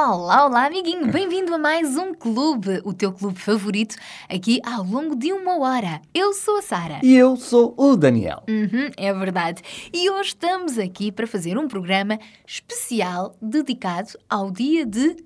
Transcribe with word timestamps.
Olá, 0.00 0.46
olá, 0.46 0.66
amiguinho. 0.66 1.10
Bem-vindo 1.10 1.52
a 1.52 1.58
mais 1.58 1.96
um 1.96 2.14
clube, 2.14 2.80
o 2.84 2.94
teu 2.94 3.12
clube 3.12 3.36
favorito, 3.36 3.96
aqui 4.28 4.60
ao 4.64 4.84
longo 4.84 5.16
de 5.16 5.32
uma 5.32 5.58
hora. 5.58 6.00
Eu 6.14 6.32
sou 6.34 6.58
a 6.58 6.62
Sara. 6.62 7.00
E 7.02 7.16
eu 7.16 7.36
sou 7.36 7.74
o 7.76 7.96
Daniel. 7.96 8.44
Uhum, 8.48 8.92
é 8.96 9.12
verdade. 9.12 9.60
E 9.92 10.08
hoje 10.08 10.28
estamos 10.28 10.78
aqui 10.78 11.10
para 11.10 11.26
fazer 11.26 11.58
um 11.58 11.66
programa 11.66 12.16
especial 12.46 13.34
dedicado 13.42 14.10
ao 14.30 14.52
dia 14.52 14.86
de 14.86 15.16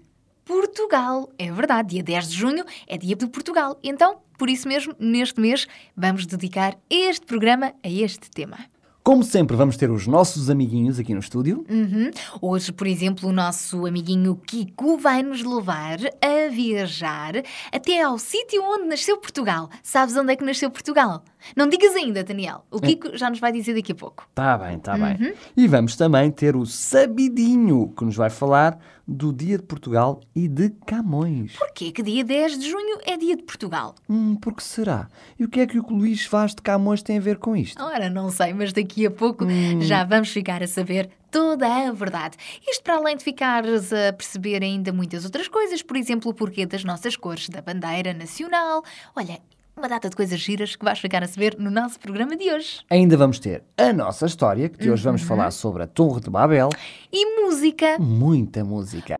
Portugal. 0.42 1.28
É 1.38 1.52
verdade, 1.52 1.90
dia 1.90 2.02
10 2.02 2.30
de 2.30 2.34
junho 2.34 2.64
é 2.86 2.96
dia 2.96 3.14
de 3.14 3.26
Portugal. 3.26 3.78
Então, 3.82 4.22
por 4.38 4.48
isso 4.48 4.66
mesmo, 4.66 4.94
neste 4.98 5.38
mês, 5.38 5.66
vamos 5.94 6.24
dedicar 6.24 6.78
este 6.88 7.26
programa 7.26 7.74
a 7.84 7.88
este 7.90 8.30
tema. 8.30 8.56
Como 9.04 9.24
sempre, 9.24 9.56
vamos 9.56 9.76
ter 9.76 9.90
os 9.90 10.06
nossos 10.06 10.48
amiguinhos 10.48 10.96
aqui 10.96 11.12
no 11.12 11.18
estúdio. 11.18 11.64
Uhum. 11.68 12.12
Hoje, 12.40 12.70
por 12.70 12.86
exemplo, 12.86 13.28
o 13.28 13.32
nosso 13.32 13.84
amiguinho 13.84 14.36
Kiko 14.46 14.96
vai 14.96 15.24
nos 15.24 15.42
levar 15.42 15.98
a 16.20 16.48
viajar 16.48 17.42
até 17.72 18.00
ao 18.00 18.16
sítio 18.16 18.62
onde 18.62 18.86
nasceu 18.86 19.16
Portugal. 19.16 19.68
Sabes 19.82 20.16
onde 20.16 20.32
é 20.32 20.36
que 20.36 20.44
nasceu 20.44 20.70
Portugal? 20.70 21.24
Não 21.56 21.68
digas 21.68 21.94
ainda, 21.94 22.22
Daniel. 22.24 22.64
O 22.70 22.80
Kiko 22.80 23.16
já 23.16 23.28
nos 23.30 23.40
vai 23.40 23.52
dizer 23.52 23.74
daqui 23.74 23.92
a 23.92 23.94
pouco. 23.94 24.28
Tá 24.34 24.56
bem, 24.58 24.78
tá 24.78 24.96
bem. 24.96 25.34
E 25.56 25.66
vamos 25.68 25.96
também 25.96 26.30
ter 26.30 26.56
o 26.56 26.64
Sabidinho, 26.64 27.92
que 27.96 28.04
nos 28.04 28.16
vai 28.16 28.30
falar 28.30 28.78
do 29.06 29.32
Dia 29.32 29.58
de 29.58 29.64
Portugal 29.64 30.20
e 30.34 30.48
de 30.48 30.70
Camões. 30.86 31.56
Porquê 31.56 31.90
que 31.90 32.02
dia 32.02 32.24
10 32.24 32.58
de 32.58 32.70
junho 32.70 32.98
é 33.04 33.16
dia 33.16 33.36
de 33.36 33.42
Portugal? 33.42 33.94
Hum, 34.08 34.36
por 34.36 34.54
que 34.54 34.62
será? 34.62 35.08
E 35.38 35.44
o 35.44 35.48
que 35.48 35.60
é 35.60 35.66
que 35.66 35.78
o 35.78 35.86
Luís 35.88 36.26
Vaz 36.26 36.54
de 36.54 36.62
Camões 36.62 37.02
tem 37.02 37.18
a 37.18 37.20
ver 37.20 37.38
com 37.38 37.56
isto? 37.56 37.82
Ora, 37.82 38.08
não 38.08 38.30
sei, 38.30 38.54
mas 38.54 38.72
daqui 38.72 39.06
a 39.06 39.10
pouco 39.10 39.44
já 39.80 40.04
vamos 40.04 40.30
ficar 40.30 40.62
a 40.62 40.66
saber 40.66 41.10
toda 41.30 41.66
a 41.66 41.90
verdade. 41.92 42.36
Isto 42.68 42.84
para 42.84 42.96
além 42.96 43.16
de 43.16 43.24
ficares 43.24 43.92
a 43.92 44.12
perceber 44.12 44.62
ainda 44.62 44.92
muitas 44.92 45.24
outras 45.24 45.48
coisas, 45.48 45.82
por 45.82 45.96
exemplo, 45.96 46.30
o 46.30 46.34
porquê 46.34 46.66
das 46.66 46.84
nossas 46.84 47.16
cores 47.16 47.48
da 47.48 47.60
bandeira 47.60 48.12
nacional. 48.12 48.84
Olha, 49.16 49.40
uma 49.76 49.88
data 49.88 50.08
de 50.08 50.16
coisas 50.16 50.38
giras 50.38 50.76
que 50.76 50.84
vais 50.84 50.98
ficar 50.98 51.22
a 51.22 51.26
saber 51.26 51.56
no 51.58 51.70
nosso 51.70 51.98
programa 51.98 52.36
de 52.36 52.52
hoje. 52.52 52.80
Ainda 52.90 53.16
vamos 53.16 53.38
ter 53.38 53.62
a 53.76 53.92
nossa 53.92 54.26
história, 54.26 54.68
que 54.68 54.78
de 54.78 54.90
hoje 54.90 55.02
vamos 55.02 55.22
falar 55.22 55.50
sobre 55.50 55.82
a 55.82 55.86
Torre 55.86 56.20
de 56.20 56.30
Babel. 56.30 56.68
E 57.12 57.42
música. 57.42 57.98
Muita 57.98 58.64
música. 58.64 59.16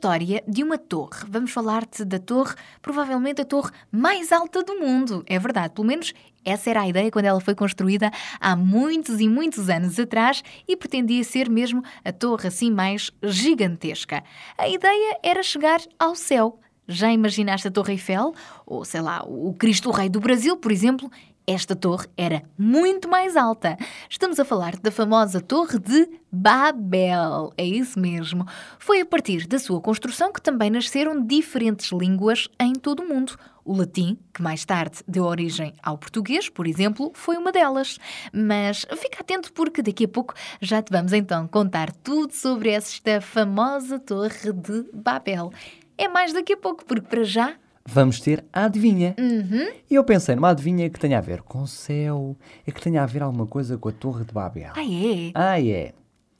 História 0.00 0.42
de 0.48 0.64
uma 0.64 0.78
torre. 0.78 1.26
Vamos 1.28 1.50
falar-te 1.50 2.06
da 2.06 2.18
torre, 2.18 2.54
provavelmente 2.80 3.42
a 3.42 3.44
torre 3.44 3.70
mais 3.92 4.32
alta 4.32 4.62
do 4.62 4.76
mundo. 4.76 5.22
É 5.26 5.38
verdade, 5.38 5.74
pelo 5.74 5.86
menos 5.86 6.14
essa 6.42 6.70
era 6.70 6.80
a 6.80 6.88
ideia 6.88 7.10
quando 7.10 7.26
ela 7.26 7.38
foi 7.38 7.54
construída 7.54 8.10
há 8.40 8.56
muitos 8.56 9.20
e 9.20 9.28
muitos 9.28 9.68
anos 9.68 10.00
atrás 10.00 10.42
e 10.66 10.74
pretendia 10.74 11.22
ser 11.22 11.50
mesmo 11.50 11.82
a 12.02 12.10
torre 12.12 12.48
assim 12.48 12.70
mais 12.70 13.10
gigantesca. 13.22 14.24
A 14.56 14.66
ideia 14.70 15.18
era 15.22 15.42
chegar 15.42 15.80
ao 15.98 16.14
céu. 16.14 16.58
Já 16.88 17.12
imaginaste 17.12 17.68
a 17.68 17.70
Torre 17.70 17.92
Eiffel? 17.92 18.34
Ou, 18.66 18.84
sei 18.84 19.00
lá, 19.00 19.22
o 19.24 19.54
Cristo 19.54 19.90
Rei 19.90 20.08
do 20.08 20.18
Brasil, 20.18 20.56
por 20.56 20.72
exemplo? 20.72 21.08
Esta 21.46 21.74
torre 21.74 22.06
era 22.16 22.42
muito 22.56 23.08
mais 23.08 23.36
alta. 23.36 23.76
Estamos 24.08 24.38
a 24.38 24.44
falar 24.44 24.76
da 24.76 24.90
famosa 24.90 25.40
Torre 25.40 25.78
de 25.78 26.08
Babel. 26.30 27.52
É 27.56 27.64
isso 27.64 27.98
mesmo. 27.98 28.46
Foi 28.78 29.00
a 29.00 29.06
partir 29.06 29.46
da 29.46 29.58
sua 29.58 29.80
construção 29.80 30.32
que 30.32 30.40
também 30.40 30.70
nasceram 30.70 31.24
diferentes 31.24 31.90
línguas 31.92 32.48
em 32.60 32.74
todo 32.74 33.02
o 33.02 33.08
mundo. 33.08 33.36
O 33.64 33.76
latim, 33.76 34.18
que 34.32 34.42
mais 34.42 34.64
tarde 34.64 35.02
deu 35.08 35.24
origem 35.24 35.74
ao 35.82 35.98
português, 35.98 36.48
por 36.48 36.66
exemplo, 36.66 37.10
foi 37.14 37.36
uma 37.36 37.52
delas. 37.52 37.98
Mas 38.32 38.86
fica 38.96 39.20
atento 39.20 39.52
porque 39.52 39.82
daqui 39.82 40.04
a 40.04 40.08
pouco 40.08 40.34
já 40.60 40.80
te 40.80 40.92
vamos 40.92 41.12
então 41.12 41.48
contar 41.48 41.92
tudo 41.92 42.32
sobre 42.32 42.70
esta 42.70 43.20
famosa 43.20 43.98
Torre 43.98 44.52
de 44.52 44.88
Babel. 44.92 45.52
É 45.98 46.08
mais 46.08 46.32
daqui 46.32 46.54
a 46.54 46.56
pouco, 46.56 46.84
porque 46.84 47.06
para 47.06 47.24
já 47.24 47.54
Vamos 47.86 48.20
ter 48.20 48.44
a 48.52 48.64
adivinha. 48.64 49.14
Uhum. 49.18 49.72
E 49.90 49.94
eu 49.94 50.04
pensei 50.04 50.34
numa 50.34 50.50
adivinha 50.50 50.88
que 50.90 51.00
tenha 51.00 51.18
a 51.18 51.20
ver 51.20 51.42
com 51.42 51.62
o 51.62 51.66
céu, 51.66 52.36
e 52.66 52.70
que 52.70 52.80
tenha 52.80 53.02
a 53.02 53.06
ver 53.06 53.22
alguma 53.22 53.46
coisa 53.46 53.76
com 53.78 53.88
a 53.88 53.92
Torre 53.92 54.24
de 54.24 54.32
Babel. 54.32 54.72
Ah, 54.76 54.84
é? 54.84 55.32
Ah, 55.34 55.60
é. 55.60 55.92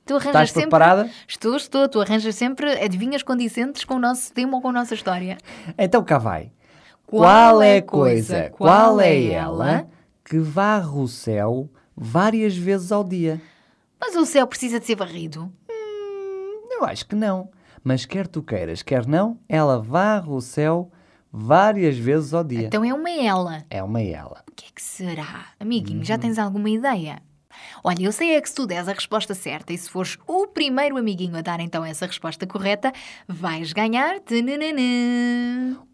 Tu 0.05 0.15
arranjas 0.15 0.27
Estás 0.27 0.49
sempre... 0.49 0.61
preparada? 0.63 1.09
Estou, 1.27 1.55
estou. 1.55 1.87
Tu 1.87 2.01
arranjas 2.01 2.35
sempre 2.35 2.71
adivinhas 2.83 3.23
condicentes 3.23 3.83
com 3.83 3.95
o 3.95 3.99
nosso 3.99 4.33
tema 4.33 4.55
ou 4.55 4.61
com 4.61 4.69
a 4.69 4.73
nossa 4.73 4.93
história. 4.93 5.37
Então 5.77 6.03
cá 6.03 6.17
vai. 6.17 6.51
Qual 7.05 7.61
é 7.61 7.75
é 7.75 7.77
a 7.79 7.81
coisa, 7.81 8.49
qual 8.51 9.01
é 9.01 9.25
ela 9.25 9.85
que 10.23 10.39
varre 10.39 10.97
o 10.97 11.07
céu 11.07 11.69
várias 11.95 12.55
vezes 12.55 12.91
ao 12.91 13.03
dia? 13.03 13.41
Mas 13.99 14.15
o 14.15 14.25
céu 14.25 14.47
precisa 14.47 14.79
de 14.79 14.85
ser 14.85 14.95
varrido. 14.95 15.51
Eu 16.69 16.85
acho 16.85 17.05
que 17.05 17.15
não. 17.15 17.49
Mas 17.83 18.05
quer 18.05 18.27
tu 18.27 18.41
queiras, 18.41 18.81
quer 18.81 19.05
não, 19.05 19.37
ela 19.49 19.81
varre 19.81 20.29
o 20.29 20.39
céu 20.39 20.89
várias 21.31 21.97
vezes 21.97 22.33
ao 22.33 22.43
dia. 22.43 22.67
Então 22.67 22.83
é 22.83 22.93
uma 22.93 23.09
ela. 23.09 23.63
É 23.69 23.81
uma 23.81 24.01
ela. 24.01 24.43
O 24.49 24.51
que 24.55 24.65
é 24.65 24.69
que 24.73 24.81
será? 24.81 25.45
Amiguinho, 25.59 26.03
já 26.03 26.15
Uhum. 26.15 26.19
tens 26.19 26.37
alguma 26.39 26.69
ideia? 26.69 27.21
Olha, 27.83 28.03
eu 28.03 28.11
sei 28.11 28.35
é 28.35 28.41
que 28.41 28.49
se 28.49 28.55
tu 28.55 28.65
des 28.65 28.87
a 28.87 28.93
resposta 28.93 29.33
certa 29.35 29.73
e 29.73 29.77
se 29.77 29.89
fores 29.89 30.17
o 30.27 30.47
primeiro 30.47 30.97
amiguinho 30.97 31.35
a 31.37 31.41
dar 31.41 31.59
então 31.59 31.83
essa 31.85 32.05
resposta 32.05 32.47
correta, 32.47 32.91
vais 33.27 33.71
ganhar 33.73 34.19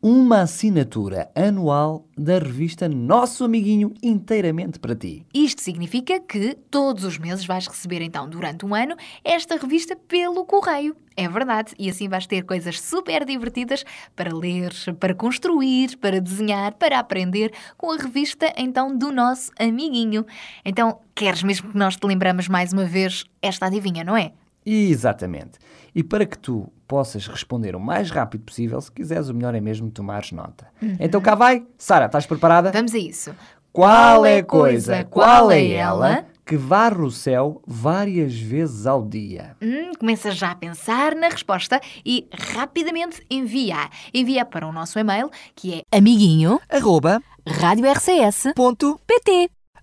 Uma 0.01 0.41
assinatura 0.41 1.29
anual 1.35 2.06
da 2.17 2.39
revista 2.39 2.89
Nosso 2.89 3.43
Amiguinho 3.43 3.93
inteiramente 4.01 4.79
para 4.79 4.95
ti. 4.95 5.25
Isto 5.33 5.61
significa 5.61 6.19
que 6.19 6.55
todos 6.71 7.03
os 7.03 7.17
meses 7.17 7.45
vais 7.45 7.67
receber 7.67 8.01
então 8.01 8.27
durante 8.27 8.65
um 8.65 8.73
ano 8.73 8.95
esta 9.23 9.55
revista 9.57 9.95
pelo 9.95 10.43
correio. 10.45 10.95
É 11.15 11.27
verdade, 11.27 11.73
e 11.79 11.89
assim 11.89 12.07
vais 12.07 12.27
ter 12.27 12.43
coisas 12.43 12.79
super 12.79 13.25
divertidas 13.25 13.83
para 14.15 14.35
ler, 14.35 14.71
para 14.99 15.15
construir, 15.15 15.97
para 15.97 16.21
desenhar, 16.21 16.73
para 16.73 16.99
aprender 16.99 17.51
com 17.75 17.91
a 17.91 17.97
revista 17.97 18.53
então 18.55 18.95
do 18.95 19.11
nosso 19.11 19.51
amiguinho. 19.59 20.25
Então, 20.63 20.99
queres 21.15 21.41
mesmo 21.41 21.71
que 21.71 21.77
nós 21.77 21.95
te 21.95 22.05
lembramos 22.05 22.47
mais 22.47 22.71
uma 22.71 22.85
vez 22.85 23.23
esta 23.41 23.65
adivinha, 23.65 24.03
não 24.03 24.15
é? 24.15 24.31
Exatamente. 24.69 25.57
E 25.95 26.03
para 26.03 26.25
que 26.25 26.37
tu 26.37 26.71
possas 26.87 27.25
responder 27.27 27.75
o 27.75 27.79
mais 27.79 28.11
rápido 28.11 28.43
possível, 28.43 28.79
se 28.81 28.91
quiseres, 28.91 29.29
o 29.29 29.33
melhor 29.33 29.55
é 29.55 29.61
mesmo 29.61 29.89
tomares 29.89 30.31
nota. 30.31 30.67
Então 30.99 31.21
cá 31.21 31.35
vai. 31.35 31.65
Sara, 31.77 32.05
estás 32.05 32.25
preparada? 32.25 32.71
Vamos 32.71 32.93
a 32.93 32.97
isso. 32.97 33.33
Qual 33.71 34.25
é 34.25 34.39
a 34.39 34.43
coisa, 34.43 35.03
qual 35.03 35.51
é 35.51 35.71
ela 35.71 36.25
que 36.45 36.57
varre 36.57 37.01
o 37.01 37.11
céu 37.11 37.61
várias 37.65 38.33
vezes 38.35 38.87
ao 38.87 39.05
dia? 39.05 39.55
Hum, 39.61 39.91
começa 39.99 40.31
já 40.31 40.51
a 40.51 40.55
pensar 40.55 41.13
na 41.13 41.29
resposta 41.29 41.79
e 42.05 42.27
rapidamente 42.33 43.21
envia. 43.29 43.89
Envia 44.13 44.45
para 44.45 44.67
o 44.67 44.71
nosso 44.73 44.97
e-mail 44.97 45.29
que 45.55 45.75
é 45.75 45.97
Amiguinho, 45.97 46.59
Arroba, 46.69 47.21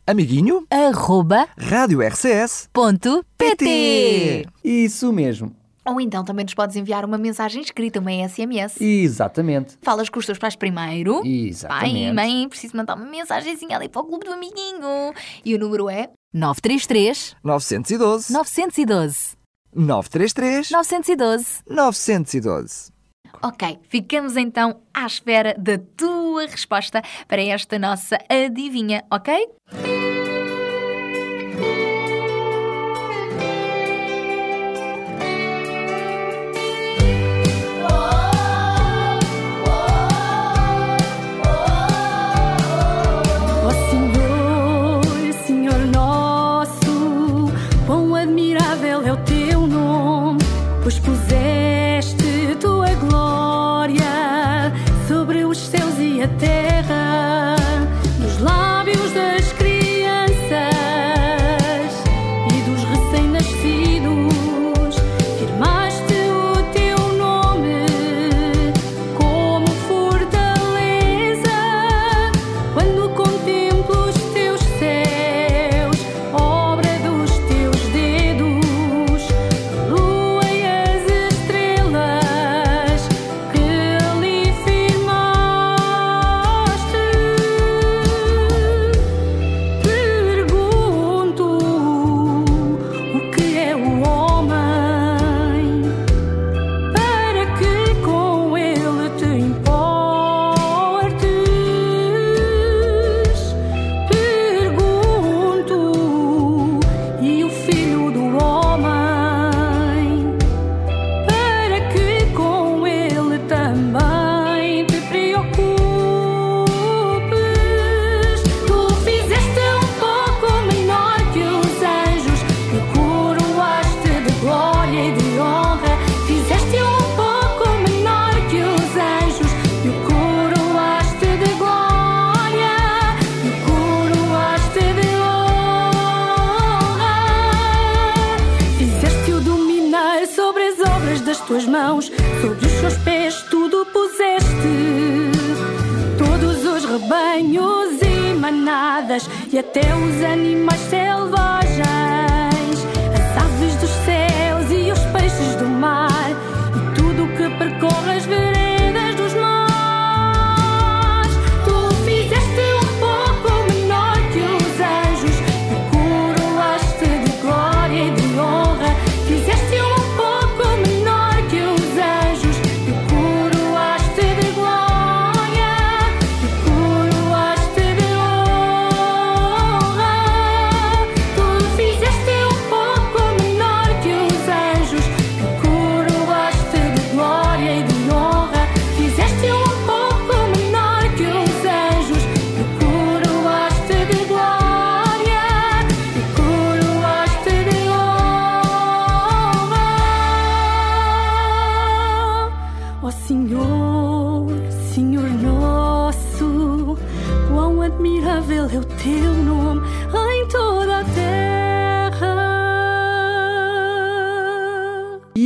amiguinho, 0.07 0.67
arroba, 0.71 1.49
rádio 1.59 2.01
RCS, 2.07 2.69
ponto, 2.73 3.25
PT. 3.39 4.47
Isso 4.63 5.13
mesmo. 5.13 5.55
Ou 5.87 6.01
então 6.01 6.25
também 6.25 6.45
nos 6.45 6.55
podes 6.55 6.77
enviar 6.77 7.05
uma 7.05 7.19
mensagem 7.19 7.61
escrita, 7.61 8.01
uma 8.01 8.11
SMS. 8.11 8.81
Exatamente. 8.81 9.77
Falas 9.83 10.09
com 10.09 10.19
os 10.19 10.25
teus 10.25 10.39
pais 10.39 10.57
primeiro. 10.57 11.21
Exatamente. 11.27 12.05
Pai, 12.05 12.13
mãe, 12.13 12.49
preciso 12.49 12.77
mandar 12.77 12.97
uma 12.97 13.05
mensagenzinha 13.05 13.77
ali 13.77 13.89
para 13.89 14.01
o 14.01 14.05
clube 14.05 14.25
do 14.25 14.33
amiguinho. 14.33 15.13
E 15.45 15.55
o 15.55 15.59
número 15.59 15.91
é 15.91 16.09
933 16.33 17.37
912, 17.45 18.33
912 18.33 19.37
933, 19.75 20.71
912 20.71 21.47
912. 21.69 22.95
Ok, 23.43 23.79
ficamos 23.91 24.37
então 24.39 24.81
à 24.95 25.05
espera 25.05 25.55
da 25.59 25.77
tua 25.97 26.47
resposta 26.47 27.03
para 27.29 27.43
esta 27.43 27.79
nossa 27.79 28.17
adivinha, 28.31 29.05
ok? 29.11 29.49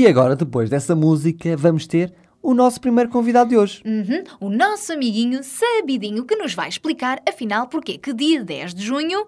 Agora, 0.09 0.35
depois 0.35 0.71
dessa 0.71 0.95
música, 0.95 1.57
vamos 1.57 1.87
ter 1.87 2.13
o 2.43 2.55
nosso 2.55 2.81
primeiro 2.81 3.11
convidado 3.11 3.51
de 3.51 3.57
hoje. 3.57 3.83
Uhum, 3.85 4.25
o 4.41 4.49
nosso 4.51 4.93
amiguinho 4.93 5.43
Sabidinho 5.43 6.25
que 6.25 6.37
nos 6.37 6.55
vai 6.55 6.69
explicar, 6.69 7.21
afinal, 7.29 7.67
porque 7.69 7.99
que 7.99 8.15
dia 8.15 8.43
10 8.43 8.75
de 8.75 8.85
junho 8.85 9.27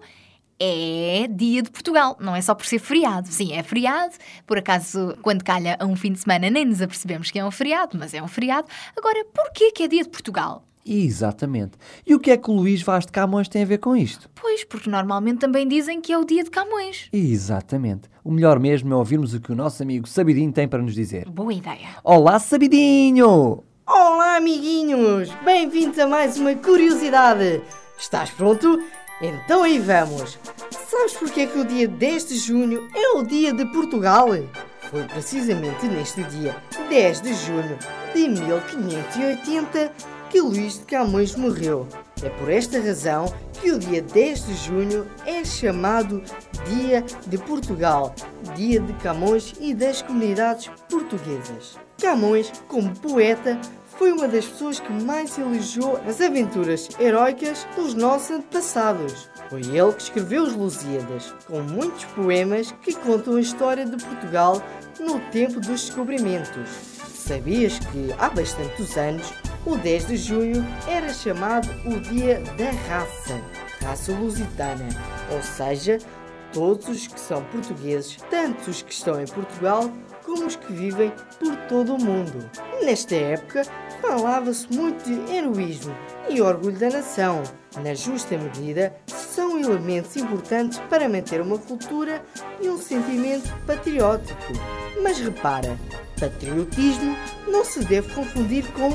é 0.59 1.27
dia 1.27 1.61
de 1.61 1.69
Portugal. 1.71 2.17
Não 2.19 2.35
é 2.35 2.41
só 2.41 2.53
por 2.53 2.65
ser 2.65 2.79
feriado. 2.79 3.27
Sim, 3.27 3.53
é 3.53 3.63
feriado. 3.63 4.13
Por 4.45 4.57
acaso, 4.57 5.17
quando 5.21 5.43
calha 5.43 5.77
um 5.81 5.95
fim 5.95 6.13
de 6.13 6.19
semana, 6.19 6.49
nem 6.49 6.65
nos 6.65 6.81
apercebemos 6.81 7.31
que 7.31 7.39
é 7.39 7.45
um 7.45 7.51
feriado, 7.51 7.97
mas 7.97 8.13
é 8.13 8.21
um 8.21 8.27
feriado. 8.27 8.67
Agora, 8.97 9.25
porquê 9.33 9.71
que 9.71 9.83
é 9.83 9.87
dia 9.87 10.03
de 10.03 10.09
Portugal? 10.09 10.63
Exatamente. 10.85 11.73
E 12.05 12.15
o 12.15 12.19
que 12.19 12.31
é 12.31 12.37
que 12.37 12.49
o 12.49 12.53
Luís 12.53 12.81
Vaz 12.81 13.05
de 13.05 13.11
Camões 13.11 13.47
tem 13.47 13.63
a 13.63 13.65
ver 13.65 13.77
com 13.77 13.95
isto? 13.95 14.29
Pois, 14.35 14.63
porque 14.63 14.89
normalmente 14.89 15.39
também 15.39 15.67
dizem 15.67 16.01
que 16.01 16.11
é 16.11 16.17
o 16.17 16.25
dia 16.25 16.43
de 16.43 16.49
Camões. 16.49 17.07
Exatamente. 17.13 18.09
O 18.23 18.31
melhor 18.31 18.59
mesmo 18.59 18.93
é 18.93 18.95
ouvirmos 18.95 19.33
o 19.33 19.39
que 19.39 19.51
o 19.51 19.55
nosso 19.55 19.81
amigo 19.83 20.07
Sabidinho 20.07 20.51
tem 20.51 20.67
para 20.67 20.81
nos 20.81 20.93
dizer. 20.93 21.29
Boa 21.29 21.53
ideia. 21.53 21.89
Olá, 22.03 22.39
Sabidinho! 22.39 23.63
Olá, 23.85 24.37
amiguinhos! 24.37 25.29
Bem-vindos 25.43 25.99
a 25.99 26.07
mais 26.07 26.37
uma 26.37 26.55
curiosidade! 26.55 27.61
Estás 27.97 28.31
pronto? 28.31 28.81
Então 29.21 29.63
aí 29.63 29.79
vamos! 29.79 30.39
Sabes 30.71 31.13
porque 31.13 31.41
é 31.41 31.45
que 31.47 31.59
o 31.59 31.65
dia 31.65 31.87
10 31.87 32.25
de 32.25 32.37
junho 32.37 32.87
é 32.95 33.17
o 33.17 33.23
dia 33.23 33.53
de 33.53 33.65
Portugal? 33.71 34.27
Foi 34.89 35.03
precisamente 35.03 35.87
neste 35.87 36.23
dia, 36.23 36.55
10 36.89 37.21
de 37.21 37.33
junho 37.33 37.77
de 38.13 38.27
1580, 38.27 39.91
que 40.31 40.39
Luís 40.39 40.79
de 40.79 40.85
Camões 40.85 41.35
morreu. 41.35 41.85
É 42.23 42.29
por 42.29 42.49
esta 42.49 42.79
razão 42.79 43.25
que 43.51 43.69
o 43.69 43.77
dia 43.77 44.01
10 44.01 44.45
de 44.45 44.53
junho 44.55 45.05
é 45.25 45.43
chamado 45.43 46.23
Dia 46.65 47.03
de 47.27 47.37
Portugal, 47.37 48.15
Dia 48.55 48.79
de 48.79 48.93
Camões 48.93 49.53
e 49.59 49.73
das 49.73 50.01
comunidades 50.01 50.71
portuguesas. 50.89 51.77
Camões, 51.99 52.49
como 52.69 52.97
poeta, 52.97 53.59
foi 53.97 54.13
uma 54.13 54.27
das 54.27 54.45
pessoas 54.45 54.79
que 54.79 54.91
mais 54.91 55.37
elogiou 55.37 55.99
as 56.07 56.21
aventuras 56.21 56.87
heróicas 56.97 57.67
dos 57.75 57.93
nossos 57.93 58.31
antepassados. 58.31 59.29
Foi 59.49 59.59
ele 59.59 59.91
que 59.91 60.01
escreveu 60.01 60.43
os 60.43 60.53
Lusíadas, 60.53 61.35
com 61.45 61.59
muitos 61.59 62.05
poemas 62.05 62.71
que 62.81 62.95
contam 62.95 63.35
a 63.35 63.41
história 63.41 63.85
de 63.85 64.01
Portugal 64.01 64.63
no 64.97 65.19
tempo 65.29 65.59
dos 65.59 65.81
descobrimentos. 65.81 66.69
Sabias 67.13 67.77
que 67.79 68.13
há 68.17 68.29
bastantes 68.29 68.97
anos 68.97 69.31
o 69.65 69.77
10 69.77 70.07
de 70.07 70.17
junho 70.17 70.65
era 70.87 71.13
chamado 71.13 71.69
o 71.85 71.99
Dia 71.99 72.41
da 72.57 72.71
Raça, 72.87 73.41
raça 73.83 74.11
lusitana, 74.11 74.87
ou 75.31 75.41
seja, 75.41 75.99
todos 76.51 76.87
os 76.87 77.07
que 77.07 77.19
são 77.19 77.43
portugueses, 77.45 78.17
tanto 78.29 78.69
os 78.69 78.81
que 78.81 78.93
estão 78.93 79.21
em 79.21 79.27
Portugal 79.27 79.89
como 80.25 80.45
os 80.45 80.55
que 80.55 80.73
vivem 80.73 81.11
por 81.39 81.55
todo 81.67 81.95
o 81.95 82.03
mundo. 82.03 82.49
Nesta 82.83 83.15
época, 83.15 83.63
falava-se 84.01 84.71
muito 84.73 85.03
de 85.03 85.33
heroísmo 85.33 85.95
e 86.29 86.41
orgulho 86.41 86.77
da 86.77 86.89
nação. 86.89 87.43
Na 87.83 87.93
justa 87.93 88.37
medida, 88.37 88.95
são 89.07 89.59
elementos 89.59 90.15
importantes 90.17 90.79
para 90.89 91.07
manter 91.07 91.41
uma 91.41 91.57
cultura 91.57 92.23
e 92.61 92.69
um 92.69 92.77
sentimento 92.77 93.49
patriótico. 93.65 94.53
Mas 95.01 95.19
repara, 95.19 95.77
patriotismo 96.19 97.15
não 97.47 97.63
se 97.63 97.83
deve 97.85 98.13
confundir 98.13 98.65
com 98.73 98.91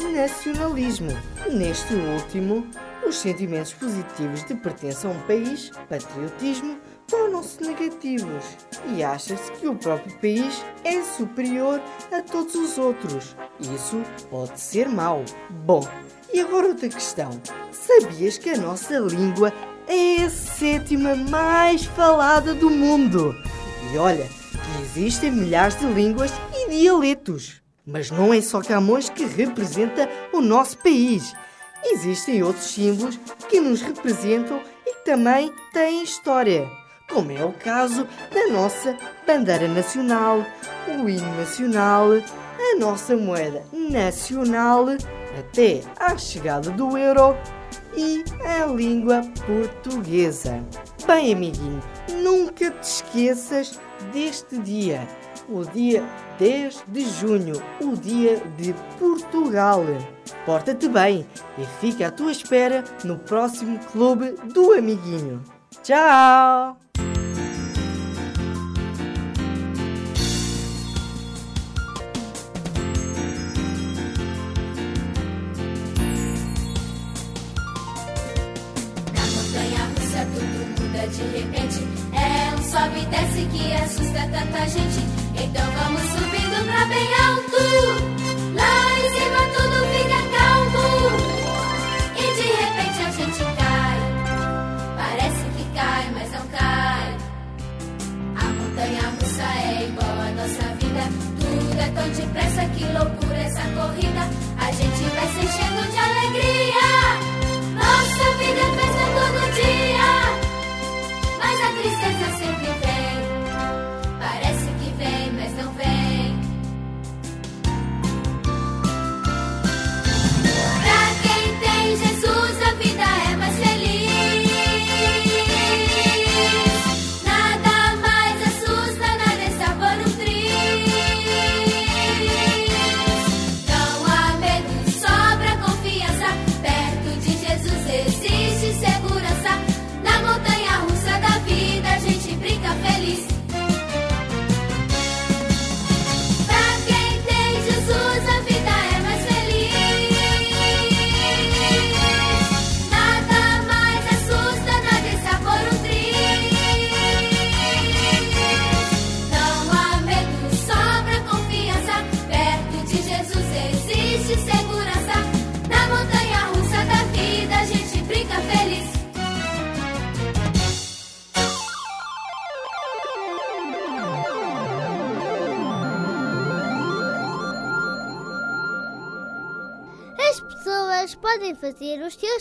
nacionalismo. 0.00 1.10
Neste 1.50 1.94
último, 1.94 2.66
os 3.06 3.18
sentimentos 3.18 3.72
positivos 3.72 4.44
de 4.44 4.54
pertença 4.54 5.08
a 5.08 5.10
um 5.10 5.20
país, 5.22 5.70
patriotismo, 5.88 6.78
tornam-se 7.06 7.62
negativos 7.62 8.44
e 8.88 9.02
acha-se 9.02 9.52
que 9.52 9.68
o 9.68 9.76
próprio 9.76 10.12
país 10.18 10.64
é 10.84 11.02
superior 11.02 11.80
a 12.12 12.20
todos 12.22 12.54
os 12.54 12.78
outros. 12.78 13.36
Isso 13.60 14.02
pode 14.30 14.60
ser 14.60 14.88
mau. 14.88 15.24
Bom, 15.50 15.86
e 16.32 16.40
agora 16.40 16.68
outra 16.68 16.88
questão. 16.88 17.30
Sabias 17.70 18.38
que 18.38 18.50
a 18.50 18.56
nossa 18.56 18.98
língua 18.98 19.52
é 19.86 20.24
a 20.24 20.30
sétima 20.30 21.14
mais 21.14 21.84
falada 21.84 22.54
do 22.54 22.68
mundo? 22.68 23.34
E 23.92 23.98
olha, 23.98 24.26
que 24.26 24.82
existem 24.82 25.30
milhares 25.30 25.78
de 25.78 25.86
línguas 25.86 26.32
e 26.52 26.68
dialetos. 26.68 27.65
Mas 27.86 28.10
não 28.10 28.34
é 28.34 28.40
só 28.40 28.60
Camões 28.60 29.08
que 29.08 29.24
representa 29.24 30.10
o 30.32 30.40
nosso 30.40 30.76
país. 30.78 31.34
Existem 31.84 32.42
outros 32.42 32.66
símbolos 32.66 33.16
que 33.48 33.60
nos 33.60 33.80
representam 33.80 34.60
e 34.84 34.94
que 34.94 35.04
também 35.04 35.52
têm 35.72 36.02
história, 36.02 36.68
como 37.08 37.30
é 37.30 37.44
o 37.44 37.52
caso 37.52 38.08
da 38.32 38.48
nossa 38.48 38.96
bandeira 39.24 39.68
nacional, 39.68 40.44
o 40.88 41.08
hino 41.08 41.36
nacional, 41.36 42.08
a 42.12 42.78
nossa 42.78 43.16
moeda 43.16 43.62
nacional, 43.72 44.86
até 45.38 45.82
à 46.00 46.18
chegada 46.18 46.70
do 46.70 46.98
euro 46.98 47.36
e 47.96 48.24
a 48.44 48.66
língua 48.66 49.22
portuguesa. 49.46 50.60
Bem, 51.06 51.32
amiguinho, 51.32 51.80
nunca 52.20 52.70
te 52.72 52.82
esqueças 52.82 53.78
deste 54.12 54.58
dia, 54.58 55.06
o 55.48 55.64
dia 55.64 56.04
10 56.38 56.84
de 56.88 57.00
junho, 57.08 57.62
o 57.80 57.96
dia 57.96 58.42
de 58.58 58.74
Portugal. 58.98 59.84
Porta-te 60.44 60.88
bem 60.88 61.26
e 61.58 61.64
fica 61.80 62.08
à 62.08 62.10
tua 62.10 62.32
espera 62.32 62.84
no 63.04 63.18
próximo 63.18 63.78
clube 63.92 64.34
do 64.52 64.72
amiguinho. 64.72 65.42
Tchau! 65.82 66.85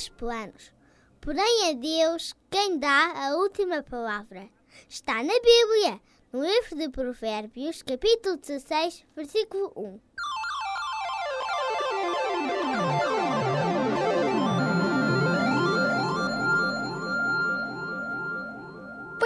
Seus 0.05 0.09
planos, 0.09 0.71
porém 1.21 1.69
é 1.69 1.73
Deus 1.73 2.33
quem 2.49 2.77
dá 2.77 3.13
a 3.15 3.35
última 3.35 3.81
palavra. 3.83 4.49
Está 4.87 5.15
na 5.15 5.33
Bíblia, 5.33 6.01
no 6.31 6.45
livro 6.45 6.75
de 6.75 6.89
Provérbios, 6.89 7.81
capítulo 7.81 8.37
16, 8.37 9.05
versículo 9.15 9.71
1. 9.75 9.99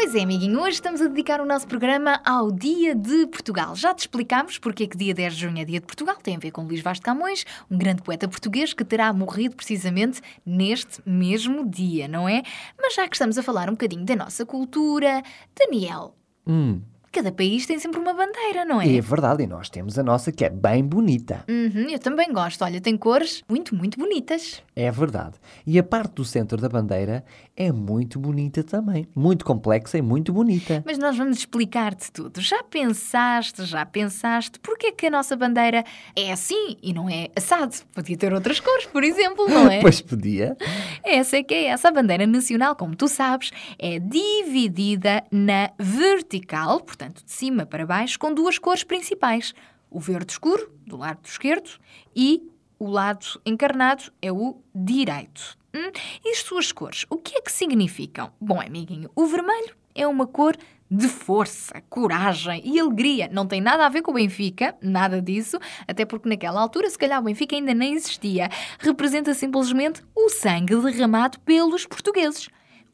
Pois 0.01 0.15
é, 0.15 0.22
amiguinho, 0.22 0.62
hoje 0.62 0.75
estamos 0.75 1.01
a 1.01 1.08
dedicar 1.10 1.41
o 1.41 1.46
nosso 1.46 1.68
programa 1.68 2.22
ao 2.24 2.53
Dia 2.53 2.96
de 2.96 3.27
Portugal. 3.27 3.75
Já 3.75 3.94
te 3.94 4.00
explicámos 4.00 4.58
porque 4.58 4.84
é 4.84 4.88
que 4.88 4.96
dia 4.96 5.13
10 5.13 5.34
de 5.34 5.41
junho 5.41 5.60
é 5.60 5.65
Dia 5.65 5.82
de 5.82 5.86
Portugal. 5.86 6.15
Tem 6.24 6.38
a 6.38 6.39
ver 6.39 6.51
com 6.51 6.63
Luís 6.63 6.79
Vaz 6.79 7.00
de 7.00 7.03
Camões, 7.03 7.44
um 7.70 7.77
grande 7.77 8.01
poeta 8.01 8.25
português 8.25 8.74
que 8.74 8.86
terá 8.86 9.12
morrido 9.12 9.58
precisamente 9.58 10.22
neste 10.46 11.01
mesmo 11.06 11.70
dia, 11.70 12.08
não 12.08 12.29
é? 12.29 12.44
Mas 12.82 12.96
já 12.96 13.10
que 13.10 13.15
estamos 13.18 13.38
a 13.38 13.44
falar 13.44 13.68
um 13.68 13.74
bocadinho 13.74 14.06
da 14.06 14.15
nossa 14.15 14.46
cultura, 14.46 15.22
Daniel, 15.53 16.15
Hum, 16.48 16.82
cada 17.12 17.32
país 17.32 17.66
tem 17.66 17.80
sempre 17.80 18.00
uma 18.00 18.13
bandeira, 18.13 18.66
não 18.66 18.82
é? 18.82 18.96
é 18.96 19.01
verdade, 19.01 19.44
e 19.44 19.48
nós 19.48 19.70
temos 19.70 19.98
a 19.98 20.04
nossa 20.04 20.32
que 20.32 20.46
é 20.46 20.50
bem 20.50 20.84
bonita. 20.84 21.44
Uhum, 21.50 21.89
eu 21.89 22.00
também 22.00 22.32
gosto. 22.32 22.63
Olha, 22.63 22.80
tem 22.80 22.96
cores 22.96 23.44
muito, 23.50 23.75
muito 23.75 23.98
bonitas. 23.98 24.62
É 24.75 24.89
verdade. 24.92 25.36
E 25.66 25.78
a 25.80 25.84
parte 25.84 26.13
do 26.13 26.25
centro 26.25 26.58
da 26.58 26.70
bandeira 26.70 27.24
é 27.56 27.72
muito 27.72 28.20
bonita 28.20 28.63
também. 28.63 29.08
Muito 29.16 29.44
complexa 29.44 29.98
e 29.98 30.01
muito 30.01 30.32
bonita. 30.32 30.84
Mas 30.86 30.98
nós 30.98 31.18
vamos 31.18 31.38
explicar-te 31.38 32.12
tudo. 32.12 32.39
Já 32.39 32.63
pensaste, 32.63 33.66
já 33.66 33.86
pensaste, 33.86 34.60
porque 34.60 34.88
é 34.88 34.92
que 34.92 35.08
a 35.08 35.10
nossa 35.10 35.36
bandeira 35.36 35.84
é 36.16 36.32
assim 36.32 36.78
e 36.82 36.94
não 36.94 37.10
é 37.10 37.30
assado? 37.36 37.75
Podia 37.94 38.18
ter 38.18 38.34
outras 38.34 38.60
cores, 38.60 38.86
por 38.86 39.04
exemplo, 39.04 39.48
não 39.50 39.70
é? 39.70 39.80
Pois 39.89 40.01
podia. 40.01 40.56
Essa 41.04 41.38
é 41.38 41.44
que 41.44 41.54
é 41.54 41.66
essa. 41.66 41.88
A 41.88 41.92
bandeira 41.92 42.28
nacional, 42.28 42.75
como 42.75 42.96
tu 42.96 43.08
sabes, 43.08 43.51
é 43.80 43.98
dividida 43.98 45.24
na 45.32 45.72
vertical, 45.80 46.82
portanto, 46.82 46.99
de 47.08 47.24
cima 47.25 47.65
para 47.65 47.86
baixo, 47.86 48.20
com 48.20 48.34
duas 48.34 48.58
cores 48.58 48.84
principais. 48.84 49.53
O 49.89 50.00
verde 50.00 50.34
escuro, 50.34 50.72
do 50.86 50.98
lado 50.98 51.20
esquerdo, 51.24 51.70
e 52.15 52.44
o 52.77 52.88
lado 52.88 53.25
encarnado 53.46 54.12
é 54.22 54.32
o 54.32 54.62
direito. 54.74 55.58
Hum? 55.74 55.91
E 56.25 56.32
as 56.32 56.39
suas 56.39 56.72
cores, 56.72 57.06
o 57.10 57.18
que 57.18 57.38
é 57.38 57.41
que 57.41 57.51
significam? 57.51 58.32
Bom, 58.41 58.59
amiguinho, 58.59 59.09
o 59.16 59.25
vermelho 59.25 59.75
é 59.94 60.07
uma 60.07 60.25
cor 60.25 60.57
de 60.92 61.07
força, 61.07 61.83
coragem 61.90 62.62
e 62.66 62.79
alegria. 62.79 63.29
Não 63.31 63.46
tem 63.46 63.62
nada 63.62 63.85
a 63.85 63.90
ver 63.90 64.01
com 64.01 64.12
o 64.12 64.16
Benfica, 64.16 64.75
nada 64.81 65.22
disso, 65.22 65.59
até 65.88 66.03
porque 66.03 66.27
naquela 66.27 66.59
altura, 66.59 66.90
se 66.90 66.98
calhar, 66.98 67.20
o 67.20 67.24
Benfica 67.24 67.55
ainda 67.55 67.74
nem 67.74 67.94
existia. 67.94 68.50
Representa 68.79 69.33
simplesmente 69.33 70.03
o 70.16 70.29
sangue 70.29 70.75
derramado 70.77 71.40
pelos 71.42 71.85
portugueses. 71.85 72.50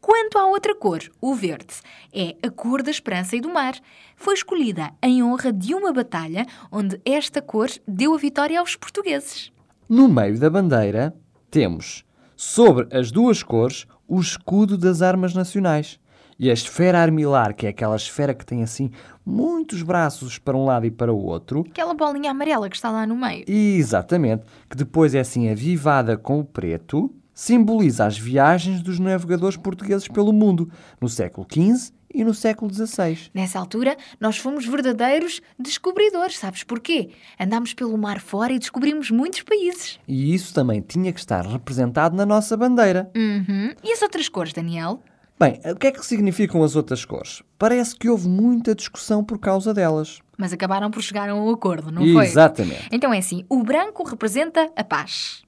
Quanto 0.05 0.37
à 0.37 0.45
outra 0.45 0.75
cor, 0.75 0.99
o 1.19 1.33
verde, 1.33 1.73
é 2.13 2.35
a 2.45 2.51
cor 2.51 2.83
da 2.83 2.91
esperança 2.91 3.35
e 3.35 3.41
do 3.41 3.49
mar. 3.49 3.73
Foi 4.15 4.35
escolhida 4.35 4.91
em 5.01 5.23
honra 5.23 5.51
de 5.51 5.73
uma 5.73 5.91
batalha 5.91 6.45
onde 6.71 7.01
esta 7.03 7.41
cor 7.41 7.69
deu 7.87 8.13
a 8.13 8.17
vitória 8.19 8.59
aos 8.59 8.75
portugueses. 8.75 9.51
No 9.89 10.07
meio 10.07 10.37
da 10.37 10.47
bandeira 10.47 11.11
temos, 11.49 12.05
sobre 12.35 12.87
as 12.95 13.09
duas 13.09 13.41
cores, 13.41 13.87
o 14.07 14.19
escudo 14.21 14.77
das 14.77 15.01
armas 15.01 15.33
nacionais. 15.33 15.99
E 16.37 16.51
a 16.51 16.53
esfera 16.53 16.99
armilar, 16.99 17.55
que 17.55 17.65
é 17.65 17.69
aquela 17.69 17.95
esfera 17.95 18.35
que 18.35 18.45
tem 18.45 18.61
assim 18.61 18.91
muitos 19.25 19.81
braços 19.81 20.37
para 20.37 20.55
um 20.55 20.65
lado 20.65 20.85
e 20.85 20.91
para 20.91 21.11
o 21.11 21.17
outro. 21.17 21.65
Aquela 21.67 21.95
bolinha 21.95 22.29
amarela 22.29 22.69
que 22.69 22.75
está 22.75 22.91
lá 22.91 23.07
no 23.07 23.15
meio. 23.15 23.43
Exatamente, 23.47 24.43
que 24.69 24.77
depois 24.77 25.15
é 25.15 25.21
assim 25.21 25.49
avivada 25.49 26.15
com 26.15 26.39
o 26.39 26.45
preto, 26.45 27.11
simboliza 27.35 28.05
as 28.05 28.17
viagens 28.17 28.81
dos 28.81 28.97
navegadores 28.97 29.57
portugueses 29.57 30.07
pelo 30.07 30.33
mundo, 30.33 30.71
no 30.99 31.09
século 31.09 31.45
XV 31.51 31.91
e 32.11 32.23
no 32.23 32.33
século 32.33 32.73
XVI. 32.73 33.29
Nessa 33.33 33.59
altura, 33.59 33.97
nós 34.19 34.37
fomos 34.37 34.65
verdadeiros 34.65 35.41
descobridores. 35.59 36.37
Sabes 36.37 36.63
porquê? 36.63 37.09
Andámos 37.37 37.73
pelo 37.73 37.97
mar 37.97 38.21
fora 38.21 38.53
e 38.53 38.59
descobrimos 38.59 39.11
muitos 39.11 39.41
países. 39.41 39.99
E 40.07 40.33
isso 40.33 40.53
também 40.53 40.79
tinha 40.81 41.11
que 41.11 41.19
estar 41.19 41.45
representado 41.45 42.15
na 42.15 42.25
nossa 42.25 42.55
bandeira. 42.55 43.11
Uhum. 43.13 43.73
E 43.83 43.91
as 43.91 44.01
outras 44.01 44.29
cores, 44.29 44.53
Daniel? 44.53 45.01
Bem, 45.37 45.59
o 45.65 45.75
que 45.75 45.87
é 45.87 45.91
que 45.91 46.05
significam 46.05 46.63
as 46.63 46.77
outras 46.77 47.03
cores? 47.03 47.43
Parece 47.59 47.93
que 47.93 48.07
houve 48.07 48.29
muita 48.29 48.73
discussão 48.73 49.21
por 49.21 49.37
causa 49.37 49.73
delas. 49.73 50.19
Mas 50.37 50.53
acabaram 50.53 50.89
por 50.89 51.01
chegar 51.01 51.29
a 51.29 51.35
um 51.35 51.49
acordo, 51.49 51.91
não 51.91 52.01
foi? 52.01 52.25
Exatamente. 52.25 52.87
Então 52.89 53.13
é 53.13 53.17
assim: 53.17 53.43
o 53.49 53.61
branco 53.61 54.03
representa 54.03 54.71
a 54.77 54.83
paz. 54.83 55.44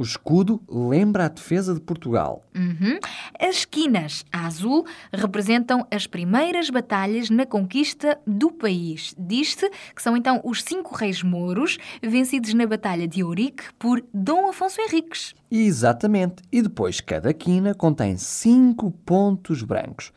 O 0.00 0.02
escudo 0.02 0.62
lembra 0.66 1.26
a 1.26 1.28
defesa 1.28 1.74
de 1.74 1.80
Portugal. 1.80 2.42
Uhum. 2.56 2.98
As 3.38 3.56
esquinas 3.56 4.24
a 4.32 4.46
azul 4.46 4.86
representam 5.12 5.86
as 5.90 6.06
primeiras 6.06 6.70
batalhas 6.70 7.28
na 7.28 7.44
conquista 7.44 8.18
do 8.26 8.50
país. 8.50 9.14
Diz-se 9.18 9.68
que 9.94 10.00
são 10.00 10.16
então 10.16 10.40
os 10.42 10.62
cinco 10.62 10.94
reis 10.94 11.22
mouros 11.22 11.76
vencidos 12.02 12.54
na 12.54 12.66
Batalha 12.66 13.06
de 13.06 13.22
Ourique 13.22 13.64
por 13.78 14.02
Dom 14.14 14.48
Afonso 14.48 14.80
Henriques. 14.80 15.34
Exatamente. 15.50 16.42
E 16.50 16.62
depois 16.62 17.02
cada 17.02 17.34
quina 17.34 17.74
contém 17.74 18.16
cinco 18.16 18.90
pontos 19.04 19.62
brancos, 19.62 20.14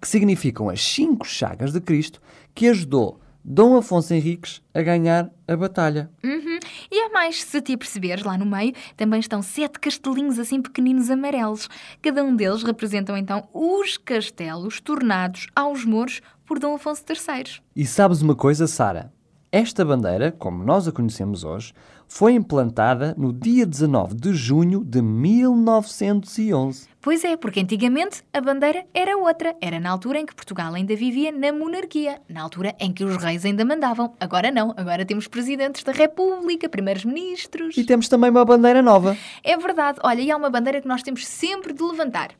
que 0.00 0.06
significam 0.06 0.68
as 0.68 0.80
cinco 0.80 1.26
chagas 1.26 1.72
de 1.72 1.80
Cristo 1.80 2.22
que 2.54 2.68
ajudou 2.68 3.18
Dom 3.46 3.76
Afonso 3.76 4.14
Henriques 4.14 4.62
a 4.72 4.80
ganhar 4.80 5.30
a 5.46 5.54
batalha. 5.54 6.10
Uhum. 6.24 6.58
E 6.90 6.98
há 7.02 7.10
mais, 7.10 7.42
se 7.42 7.60
te 7.60 7.74
aperceberes, 7.74 8.24
lá 8.24 8.38
no 8.38 8.46
meio 8.46 8.72
também 8.96 9.20
estão 9.20 9.42
sete 9.42 9.78
castelinhos 9.78 10.38
assim 10.38 10.62
pequeninos 10.62 11.10
amarelos. 11.10 11.68
Cada 12.00 12.24
um 12.24 12.34
deles 12.34 12.62
representam 12.62 13.18
então 13.18 13.46
os 13.52 13.98
castelos 13.98 14.80
tornados 14.80 15.46
aos 15.54 15.84
mouros 15.84 16.22
por 16.46 16.58
Dom 16.58 16.74
Afonso 16.74 17.02
III. 17.06 17.60
E 17.76 17.84
sabes 17.84 18.22
uma 18.22 18.34
coisa, 18.34 18.66
Sara? 18.66 19.12
Esta 19.52 19.84
bandeira, 19.84 20.32
como 20.32 20.64
nós 20.64 20.88
a 20.88 20.92
conhecemos 20.92 21.44
hoje, 21.44 21.74
foi 22.14 22.34
implantada 22.34 23.12
no 23.18 23.32
dia 23.32 23.66
19 23.66 24.14
de 24.14 24.32
junho 24.34 24.84
de 24.84 25.02
1911. 25.02 26.86
Pois 27.02 27.24
é, 27.24 27.36
porque 27.36 27.58
antigamente 27.58 28.22
a 28.32 28.40
bandeira 28.40 28.86
era 28.94 29.16
outra. 29.18 29.56
Era 29.60 29.80
na 29.80 29.90
altura 29.90 30.20
em 30.20 30.24
que 30.24 30.32
Portugal 30.32 30.72
ainda 30.72 30.94
vivia 30.94 31.32
na 31.32 31.52
monarquia. 31.52 32.22
Na 32.28 32.40
altura 32.42 32.72
em 32.78 32.92
que 32.92 33.02
os 33.02 33.16
reis 33.16 33.44
ainda 33.44 33.64
mandavam. 33.64 34.14
Agora 34.20 34.52
não. 34.52 34.72
Agora 34.76 35.04
temos 35.04 35.26
presidentes 35.26 35.82
da 35.82 35.90
República, 35.90 36.68
primeiros-ministros. 36.68 37.76
E 37.76 37.82
temos 37.82 38.06
também 38.06 38.30
uma 38.30 38.44
bandeira 38.44 38.80
nova. 38.80 39.16
É 39.42 39.56
verdade. 39.56 39.98
Olha, 40.04 40.20
e 40.20 40.30
há 40.30 40.36
uma 40.36 40.50
bandeira 40.50 40.80
que 40.80 40.86
nós 40.86 41.02
temos 41.02 41.26
sempre 41.26 41.72
de 41.72 41.82
levantar. 41.82 42.30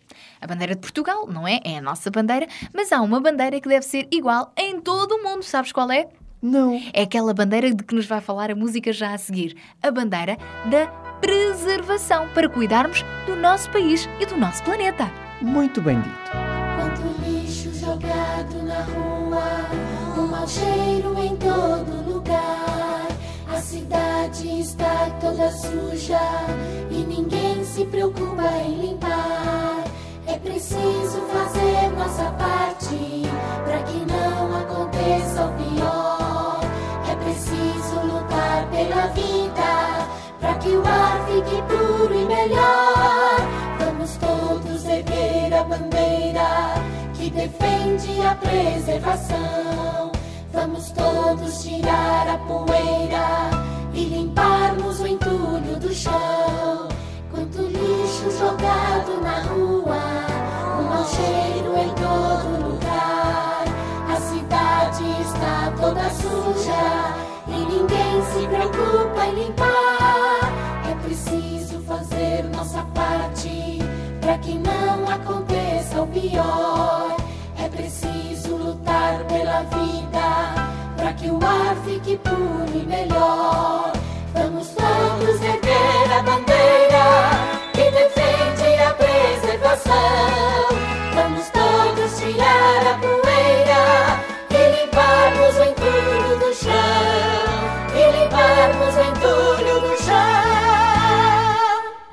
A 0.41 0.47
bandeira 0.47 0.77
de 0.77 0.81
Portugal, 0.81 1.27
não 1.27 1.49
é? 1.49 1.59
É 1.65 1.79
a 1.79 1.83
nossa 1.83 2.13
bandeira. 2.13 2.47
Mas 2.73 2.93
há 2.93 3.03
uma 3.03 3.19
bandeira 3.21 3.61
que 3.61 3.69
deve 3.69 3.85
ser 3.85 4.07
igual 4.13 4.53
em 4.57 4.81
todo 4.81 5.17
o 5.17 5.25
mundo. 5.25 5.43
Sabes 5.43 5.73
qual 5.73 5.91
é? 5.91 6.09
Não. 6.45 6.79
É 6.93 7.05
aquela 7.05 7.33
bandeira 7.33 7.73
de 7.73 7.83
que 7.83 7.95
nos 7.95 8.05
vai 8.05 8.21
falar 8.21 8.51
a 8.51 8.55
música 8.55 8.93
já 8.93 9.15
a 9.15 9.19
seguir. 9.19 9.57
A 9.83 9.91
bandeira 9.91 10.37
da 10.67 10.87
preservação, 11.19 12.29
para 12.35 12.51
cuidarmos 12.51 13.03
do 13.25 13.35
nosso 13.35 13.71
país 13.71 14.07
e 14.21 14.27
do 14.27 14.37
nosso 14.37 14.63
planeta. 14.63 15.11
Muito 15.41 15.81
bem 15.81 15.99
dito. 15.99 16.31
Quanto 16.77 17.23
lixo 17.27 17.73
jogado 17.73 18.63
na 18.63 18.83
rua, 18.83 19.43
um 20.19 20.27
mau 20.27 20.47
cheiro 20.47 21.19
em 21.19 21.35
todo 21.37 22.13
lugar. 22.13 23.09
A 23.51 23.59
cidade 23.59 24.61
está 24.61 25.09
toda 25.23 25.51
suja 25.51 26.21
e 26.91 27.05
ninguém 27.05 27.65
se 27.65 27.87
preocupa 27.87 28.53
em 28.67 28.83
limpar. 28.83 29.83
É 30.27 30.39
preciso 30.39 31.23
fazer 31.33 31.89
nossa 31.97 32.31
parte 32.33 33.23
para 33.65 33.83
que 33.85 34.05
não 34.05 34.61
aconteça 34.61 35.47
o 35.47 35.53
pior. 35.55 36.24
Pela 38.75 39.07
vida 39.07 40.09
para 40.41 40.55
que 40.55 40.71
o 40.71 40.83
ar 40.85 41.25
fique 41.29 41.63
puro 41.63 42.13
e 42.13 42.25
melhor. 42.25 43.37
Vamos 43.79 44.17
todos 44.17 44.85
erguer 44.85 45.55
a 45.55 45.63
bandeira 45.63 46.75
que 47.15 47.31
defende 47.31 48.21
a 48.27 48.35
preservação. 48.35 50.11
Vamos 50.53 50.91
todos 50.91 51.63
tirar 51.63 52.29
a 52.29 52.37
poeira 52.39 53.49
e 53.93 54.07
limparmos 54.07 54.99
o 54.99 55.07
entulho 55.07 55.79
do 55.79 55.95
chão. 55.95 56.89
Quanto 57.31 57.63
lixo 57.63 58.29
jogado 58.37 59.21
na 59.23 59.41
rua, 59.43 60.03
um 60.81 60.83
mau 60.83 61.07
cheiro 61.07 61.79
em 61.79 61.95
todo 61.95 62.71
lugar. 62.71 63.65
A 64.13 64.21
cidade 64.21 65.05
está 65.23 65.73
toda 65.81 66.11
suja 66.11 67.24
e 67.55 67.65
ninguém 67.65 68.23
se 68.33 68.47
preocupa 68.47 69.27
em 69.27 69.35
limpar. 69.45 70.53
É 70.91 70.95
preciso 71.05 71.81
fazer 71.81 72.45
nossa 72.55 72.83
parte 72.95 73.79
para 74.21 74.39
que 74.39 74.55
não 74.59 75.09
aconteça 75.09 76.03
o 76.03 76.07
pior. 76.07 77.17
É 77.59 77.69
preciso 77.69 78.57
lutar 78.57 79.25
pela 79.25 79.63
vida 79.63 80.65
para 80.97 81.13
que 81.13 81.31
o 81.31 81.39
ar 81.45 81.77
fique 81.85 82.17
puro 82.19 82.73
e 82.75 82.85
melhor. 82.87 83.93
Vamos 84.33 84.69
todos 84.69 85.41
erguer 85.41 86.13
a 86.19 86.23
bandeira 86.23 87.05
que 87.73 87.91
defende 87.91 88.83
a 88.83 88.91
preservação. 88.95 89.95
Vamos 91.15 91.49
todos 91.51 92.19
tirar 92.19 92.87
a 92.87 92.99
poeira 92.99 94.21
e 94.51 94.81
limparmos 94.81 95.57
o 95.57 95.65
entulho 95.65 96.39
do 96.39 96.55
chão 96.55 97.44
chão. 99.99 100.55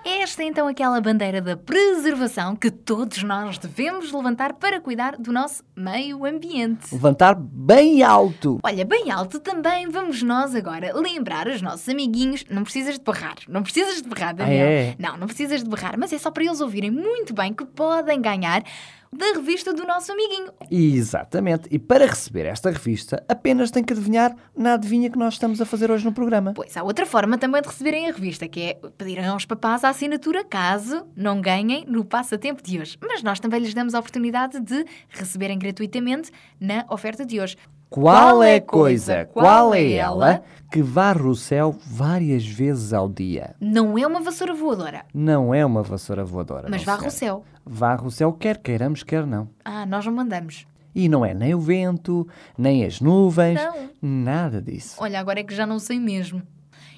Esta 0.03 0.43
é 0.43 0.45
então 0.45 0.67
aquela 0.67 0.99
bandeira 1.01 1.41
da 1.41 1.57
preservação 1.57 2.55
que 2.55 2.71
todos 2.71 3.23
nós 3.23 3.57
devemos 3.57 4.11
levantar 4.11 4.53
para 4.53 4.79
cuidar 4.79 5.17
do 5.17 5.31
nosso 5.31 5.63
meio 5.75 6.25
ambiente. 6.25 6.93
Levantar 6.93 7.35
bem 7.35 8.03
alto. 8.03 8.59
Olha, 8.63 8.85
bem 8.85 9.11
alto 9.11 9.39
também 9.39 9.89
vamos 9.89 10.21
nós 10.21 10.55
agora 10.55 10.93
lembrar 10.93 11.47
os 11.47 11.61
nossos 11.61 11.87
amiguinhos. 11.89 12.45
Não 12.49 12.63
precisas 12.63 12.97
de 12.97 13.03
berrar, 13.03 13.35
não 13.47 13.63
precisas 13.63 14.01
de 14.01 14.07
berrar, 14.07 14.29
ah, 14.29 14.33
Daniel. 14.33 14.67
É. 14.67 14.95
Não, 14.99 15.17
não 15.17 15.27
precisas 15.27 15.63
de 15.63 15.69
berrar, 15.69 15.97
mas 15.97 16.13
é 16.13 16.17
só 16.17 16.31
para 16.31 16.43
eles 16.43 16.61
ouvirem 16.61 16.91
muito 16.91 17.33
bem 17.33 17.53
que 17.53 17.65
podem 17.65 18.21
ganhar 18.21 18.63
da 19.13 19.34
revista 19.34 19.74
do 19.74 19.86
nosso 19.86 20.12
amiguinho. 20.12 20.52
Exatamente. 20.69 21.67
E 21.69 21.78
para 21.78 22.06
receber 22.06 22.45
esta 22.45 22.71
revista, 22.71 23.24
apenas 23.28 23.69
tem 23.69 23.84
que 23.84 23.93
adivinhar 23.93 24.36
na 24.56 24.74
adivinha 24.74 25.10
que 25.10 25.17
nós 25.17 25.34
estamos 25.34 25.60
a 25.60 25.65
fazer 25.65 25.91
hoje 25.91 26.06
no 26.06 26.13
programa. 26.13 26.54
Pois 26.54 26.78
há 26.78 26.84
outra 26.84 27.06
forma 27.06 27.38
também 27.38 27.62
de 27.62 27.67
receberem 27.67 28.10
a 28.10 28.13
revista, 28.13 28.47
que 28.47 28.62
é 28.62 28.74
pedirem 28.97 29.26
aos 29.26 29.45
papás 29.45 29.84
a 29.84 29.89
assinatura 29.89 30.43
caso 30.45 31.06
não 31.15 31.41
ganhem 31.41 31.86
no 31.88 32.06
passatempo 32.06 32.63
de 32.63 32.80
hoje. 32.80 32.97
Mas 33.02 33.21
nós 33.21 33.39
também 33.39 33.60
lhes 33.60 33.74
damos 33.74 33.93
a 33.93 34.00
oportunidade 34.00 34.60
de 34.60 34.86
receberem 35.10 35.60
gratuitamente 35.60 36.32
na 36.60 36.86
oferta 36.89 37.26
de 37.26 37.39
hoje. 37.39 37.58
Qual 37.91 38.41
é 38.41 38.56
a 38.56 38.62
coisa, 38.62 39.25
qual 39.25 39.73
é 39.73 39.91
ela 39.91 40.41
que 40.71 40.82
varre 40.82 41.23
o 41.27 41.36
céu 41.36 41.75
várias 41.86 42.47
vezes 42.47 42.93
ao 42.93 43.10
dia? 43.10 43.54
Não 43.60 43.97
é 43.97 44.08
uma 44.08 44.21
vassoura 44.21 44.54
voadora, 44.54 45.04
Não 45.13 45.54
é 45.54 45.65
uma 45.65 45.84
vassoura 45.84 46.23
voadora. 46.23 46.69
mas 46.69 46.86
não, 46.86 46.95
varre 46.95 47.08
o 47.10 47.12
céu. 47.12 47.43
Varre 47.65 48.08
o 48.08 48.10
céu, 48.10 48.32
quer 48.32 48.60
queiramos, 48.60 49.04
quer 49.04 49.27
não. 49.27 49.49
Ah, 49.65 49.86
nós 49.86 50.06
não 50.06 50.13
mandamos. 50.13 50.65
E 50.95 51.10
não 51.10 51.25
é 51.25 51.34
nem 51.34 51.54
o 51.54 51.60
vento, 51.60 52.25
nem 52.58 52.86
as 52.86 53.01
nuvens, 53.01 53.60
Não. 53.62 53.89
nada 54.01 54.62
disso. 54.62 54.95
Olha, 54.97 55.19
agora 55.19 55.41
é 55.41 55.43
que 55.43 55.54
já 55.54 55.65
não 55.67 55.77
sei 55.77 55.99
mesmo. 55.99 56.41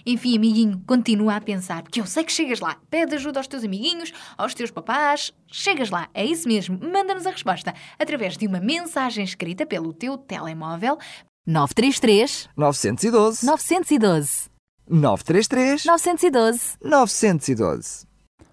Enfim, 0.05 0.35
amiguinho, 0.35 0.81
continua 0.85 1.35
a 1.35 1.41
pensar, 1.41 1.83
porque 1.83 2.01
eu 2.01 2.05
sei 2.05 2.23
que 2.23 2.31
chegas 2.31 2.59
lá. 2.59 2.77
Pede 2.89 3.15
ajuda 3.15 3.39
aos 3.39 3.47
teus 3.47 3.63
amiguinhos, 3.63 4.11
aos 4.37 4.53
teus 4.53 4.71
papás. 4.71 5.31
Chegas 5.47 5.89
lá, 5.89 6.09
é 6.13 6.25
isso 6.25 6.47
mesmo. 6.47 6.77
Manda-nos 6.81 7.25
a 7.25 7.31
resposta 7.31 7.73
através 7.97 8.37
de 8.37 8.47
uma 8.47 8.59
mensagem 8.59 9.23
escrita 9.23 9.65
pelo 9.65 9.93
teu 9.93 10.17
telemóvel. 10.17 10.97
933 11.45 12.49
912 12.55 13.45
912 13.45 14.49
933 14.89 15.85
912 15.85 16.77
912 16.81 18.07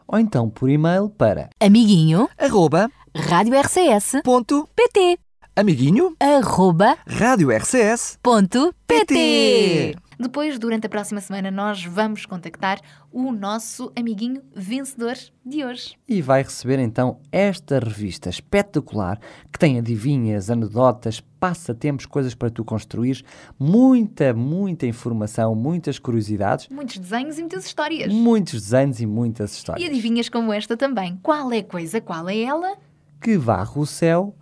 Ou 0.08 0.18
então 0.18 0.50
por 0.50 0.68
e-mail 0.68 1.08
para 1.08 1.50
Amiguinho. 1.60 2.28
Arroba 2.36 2.90
Rádio 3.14 3.54
RCS 3.60 4.22
ponto 4.24 4.68
PT 4.74 5.18
amiguinho. 5.60 6.16
Arroba 6.18 6.96
rádio 7.06 7.50
RCS 7.50 8.18
ponto 8.22 8.74
PT 8.86 9.94
Depois, 10.20 10.58
durante 10.58 10.86
a 10.86 10.90
próxima 10.90 11.18
semana, 11.20 11.50
nós 11.50 11.82
vamos 11.82 12.26
contactar 12.26 12.78
o 13.10 13.32
nosso 13.32 13.90
amiguinho 13.96 14.42
vencedor 14.54 15.14
de 15.44 15.64
hoje. 15.64 15.96
e 16.06 16.20
vai 16.20 16.42
receber 16.42 16.78
então 16.78 17.18
esta 17.32 17.78
revista 17.78 18.28
espetacular 18.28 19.18
que 19.50 19.58
tem 19.58 19.78
adivinhas, 19.78 20.50
anedotas, 20.50 21.20
passatempos, 21.40 22.04
coisas 22.04 22.34
para 22.34 22.50
tu 22.50 22.62
construires, 22.62 23.24
muita, 23.58 24.34
muita 24.34 24.86
informação, 24.86 25.54
muitas 25.54 25.98
curiosidades, 25.98 26.68
Muitos 26.70 26.98
desenhos 26.98 27.38
e 27.38 27.40
muitas 27.40 27.64
histórias. 27.64 28.12
muitos 28.12 28.60
desenhos 28.60 29.00
e 29.00 29.06
muitas 29.06 29.54
E 29.54 29.56
histórias. 29.56 29.88
adivinhas 29.90 30.28
como 30.28 30.52
esta 30.52 30.76
também. 30.76 31.18
Qual 31.22 31.50
é 31.50 31.58
a 31.60 31.64
coisa, 31.64 31.98
qual 31.98 32.28
é 32.28 32.40
ela? 32.42 32.76
Que 33.22 33.38
varre 33.38 33.72
o 33.76 33.86
céu 33.86 34.34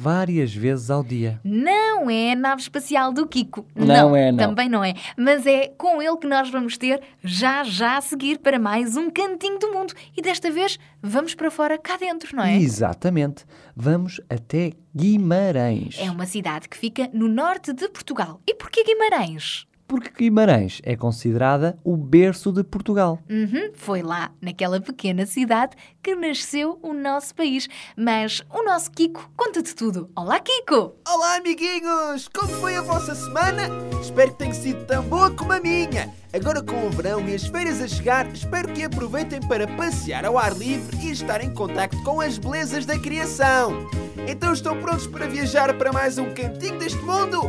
várias 0.00 0.54
vezes 0.54 0.90
ao 0.90 1.04
dia. 1.04 1.38
Não 1.44 2.08
é 2.08 2.32
a 2.32 2.36
nave 2.36 2.62
espacial 2.62 3.12
do 3.12 3.26
Kiko. 3.26 3.66
Não 3.74 4.16
é, 4.16 4.32
não. 4.32 4.48
Também 4.48 4.68
não 4.68 4.82
é. 4.82 4.94
Mas 5.14 5.46
é 5.46 5.68
com 5.76 6.00
ele 6.00 6.16
que 6.16 6.26
nós 6.26 6.48
vamos 6.48 6.78
ter 6.78 7.02
já 7.22 7.62
já 7.64 7.98
a 7.98 8.00
seguir 8.00 8.38
para 8.38 8.58
mais 8.58 8.96
um 8.96 9.10
cantinho 9.10 9.58
do 9.58 9.70
mundo. 9.72 9.92
E 10.16 10.22
desta 10.22 10.50
vez 10.50 10.78
vamos 11.02 11.34
para 11.34 11.50
fora 11.50 11.76
cá 11.76 11.98
dentro, 11.98 12.34
não 12.34 12.42
é? 12.42 12.56
Exatamente. 12.56 13.44
Vamos 13.76 14.22
até 14.30 14.72
Guimarães. 14.96 15.96
É 15.98 16.10
uma 16.10 16.24
cidade 16.24 16.66
que 16.66 16.78
fica 16.78 17.10
no 17.12 17.28
norte 17.28 17.74
de 17.74 17.86
Portugal. 17.88 18.40
E 18.46 18.54
porquê 18.54 18.82
Guimarães? 18.82 19.66
Porque 19.90 20.10
Guimarães 20.16 20.80
é 20.84 20.94
considerada 20.94 21.76
o 21.82 21.96
berço 21.96 22.52
de 22.52 22.62
Portugal. 22.62 23.18
Uhum, 23.28 23.72
foi 23.74 24.02
lá, 24.02 24.30
naquela 24.40 24.80
pequena 24.80 25.26
cidade, 25.26 25.74
que 26.02 26.14
nasceu 26.14 26.78
o 26.82 26.92
nosso 26.92 27.34
país. 27.34 27.68
Mas 27.96 28.42
o 28.50 28.62
nosso 28.62 28.90
Kiko 28.90 29.30
conta-te 29.36 29.74
tudo. 29.74 30.10
Olá, 30.16 30.40
Kiko! 30.40 30.94
Olá, 31.08 31.36
amiguinhos! 31.36 32.28
Como 32.28 32.48
foi 32.60 32.76
a 32.76 32.82
vossa 32.82 33.14
semana? 33.14 33.68
Espero 34.00 34.32
que 34.32 34.38
tenha 34.38 34.54
sido 34.54 34.84
tão 34.86 35.02
boa 35.04 35.30
como 35.30 35.52
a 35.52 35.60
minha. 35.60 36.12
Agora, 36.32 36.62
com 36.62 36.86
o 36.86 36.90
verão 36.90 37.28
e 37.28 37.34
as 37.34 37.46
férias 37.46 37.80
a 37.80 37.88
chegar, 37.88 38.26
espero 38.32 38.72
que 38.72 38.84
aproveitem 38.84 39.40
para 39.40 39.66
passear 39.66 40.24
ao 40.24 40.38
ar 40.38 40.56
livre 40.56 40.96
e 40.98 41.10
estar 41.10 41.42
em 41.42 41.52
contacto 41.52 42.00
com 42.04 42.20
as 42.20 42.38
belezas 42.38 42.86
da 42.86 42.98
criação. 42.98 43.88
Então, 44.28 44.52
estão 44.52 44.80
prontos 44.80 45.06
para 45.06 45.26
viajar 45.26 45.76
para 45.76 45.92
mais 45.92 46.18
um 46.18 46.32
cantinho 46.32 46.78
deste 46.78 47.00
mundo? 47.00 47.42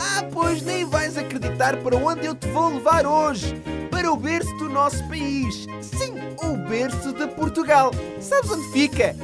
Ah, 0.00 0.22
pois 0.32 0.62
nem 0.62 0.84
vais 0.84 1.18
acreditar 1.18 1.76
para 1.78 1.96
onde 1.96 2.26
eu 2.26 2.34
te 2.34 2.48
vou 2.48 2.68
levar 2.68 3.04
hoje. 3.04 3.54
Para 4.00 4.12
o 4.12 4.16
berço 4.16 4.54
do 4.54 4.66
nosso 4.66 5.06
país. 5.08 5.66
Sim, 5.82 6.14
o 6.42 6.56
berço 6.70 7.12
de 7.12 7.26
Portugal. 7.26 7.90
Sabes 8.18 8.50
onde 8.50 8.66
fica? 8.72 9.14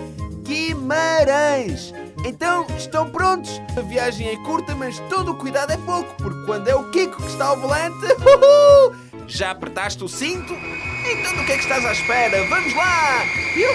Guimarães. 0.43 1.95
Então, 2.23 2.67
estão 2.77 3.09
prontos? 3.09 3.59
A 3.75 3.81
viagem 3.81 4.29
é 4.29 4.37
curta, 4.45 4.75
mas 4.75 4.99
todo 5.09 5.33
o 5.33 5.35
cuidado 5.35 5.73
é 5.73 5.79
pouco, 5.79 6.15
porque 6.19 6.45
quando 6.45 6.69
é 6.69 6.75
o 6.75 6.91
Kiko 6.91 7.17
que 7.17 7.29
está 7.29 7.47
ao 7.47 7.57
volante, 7.59 7.97
uhul! 8.05 8.95
já 9.27 9.53
apertaste 9.53 10.05
o 10.05 10.09
cinto? 10.11 10.53
Então 10.53 11.35
do 11.37 11.47
que 11.47 11.53
é 11.53 11.57
que 11.57 11.63
estás 11.63 11.83
à 11.83 11.93
espera? 11.93 12.47
Vamos 12.47 12.75
lá! 12.75 13.23
Uhul! 13.57 13.73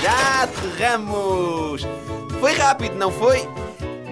Já 0.00 0.44
aterramos! 0.44 1.84
Foi 2.38 2.52
rápido, 2.52 2.94
não 2.94 3.10
foi? 3.10 3.57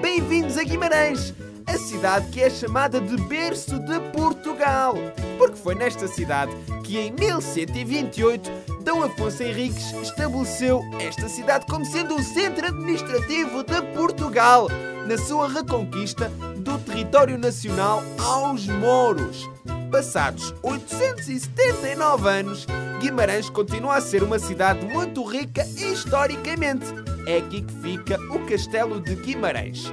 Bem-vindos 0.06 0.56
a 0.56 0.62
Guimarães, 0.62 1.34
a 1.66 1.78
cidade 1.78 2.28
que 2.28 2.40
é 2.40 2.48
chamada 2.48 3.00
de 3.00 3.16
berço 3.24 3.78
de 3.78 3.98
Portugal, 4.12 4.94
porque 5.38 5.56
foi 5.56 5.74
nesta 5.74 6.06
cidade 6.06 6.52
que 6.84 6.98
em 6.98 7.10
1128 7.12 8.50
D. 8.82 8.90
Afonso 8.90 9.42
Henriques 9.42 9.92
estabeleceu 10.02 10.80
esta 11.00 11.28
cidade 11.28 11.66
como 11.66 11.84
sendo 11.84 12.14
o 12.14 12.22
centro 12.22 12.66
administrativo 12.66 13.64
de 13.64 13.82
Portugal, 13.94 14.68
na 15.06 15.18
sua 15.18 15.48
reconquista 15.48 16.28
do 16.56 16.78
território 16.78 17.36
nacional 17.36 18.02
aos 18.18 18.66
mouros. 18.66 19.48
Passados 19.90 20.54
879 20.62 22.28
anos, 22.28 22.66
Guimarães 23.00 23.48
continua 23.50 23.96
a 23.96 24.00
ser 24.00 24.22
uma 24.22 24.38
cidade 24.38 24.84
muito 24.86 25.24
rica 25.24 25.64
historicamente. 25.64 26.86
É 27.26 27.38
aqui 27.38 27.62
que 27.62 27.74
fica 27.74 28.20
o 28.32 28.46
Castelo 28.46 29.00
de 29.00 29.14
Guimarães. 29.16 29.84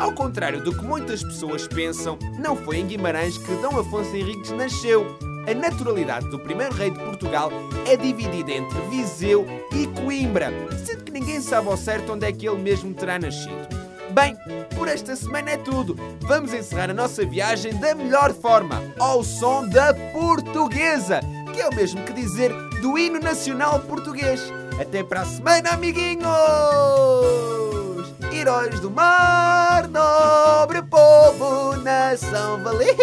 Ao 0.00 0.12
contrário 0.12 0.64
do 0.64 0.74
que 0.74 0.82
muitas 0.82 1.22
pessoas 1.22 1.68
pensam, 1.68 2.18
não 2.38 2.56
foi 2.56 2.78
em 2.78 2.86
Guimarães 2.86 3.36
que 3.36 3.54
D. 3.54 3.66
Afonso 3.66 4.16
Henriques 4.16 4.50
nasceu. 4.50 5.06
A 5.46 5.52
naturalidade 5.52 6.26
do 6.30 6.38
primeiro 6.38 6.74
rei 6.74 6.90
de 6.90 6.98
Portugal 7.00 7.52
é 7.86 7.98
dividida 7.98 8.50
entre 8.50 8.80
Viseu 8.88 9.46
e 9.70 9.86
Coimbra, 10.00 10.50
sendo 10.86 11.04
que 11.04 11.12
ninguém 11.12 11.42
sabe 11.42 11.68
ao 11.68 11.76
certo 11.76 12.14
onde 12.14 12.26
é 12.26 12.32
que 12.32 12.48
ele 12.48 12.62
mesmo 12.62 12.94
terá 12.94 13.18
nascido. 13.18 13.68
Bem, 14.10 14.34
por 14.74 14.88
esta 14.88 15.14
semana 15.14 15.50
é 15.50 15.56
tudo. 15.58 15.94
Vamos 16.20 16.54
encerrar 16.54 16.88
a 16.88 16.94
nossa 16.94 17.24
viagem 17.26 17.78
da 17.78 17.94
melhor 17.94 18.32
forma, 18.32 18.82
ao 18.98 19.22
som 19.22 19.68
da 19.68 19.92
portuguesa, 20.12 21.20
que 21.52 21.60
é 21.60 21.68
o 21.68 21.74
mesmo 21.74 22.02
que 22.04 22.14
dizer 22.14 22.50
do 22.80 22.96
hino 22.96 23.20
nacional 23.20 23.78
português. 23.80 24.40
Até 24.80 25.04
para 25.04 25.20
a 25.20 25.26
semana, 25.26 25.70
amiguinhos! 25.72 27.69
Heróis 28.40 28.80
do 28.80 28.90
mar, 28.90 29.86
nobre 29.86 30.80
povo, 30.80 31.76
nação 31.76 32.64
valente. 32.64 32.96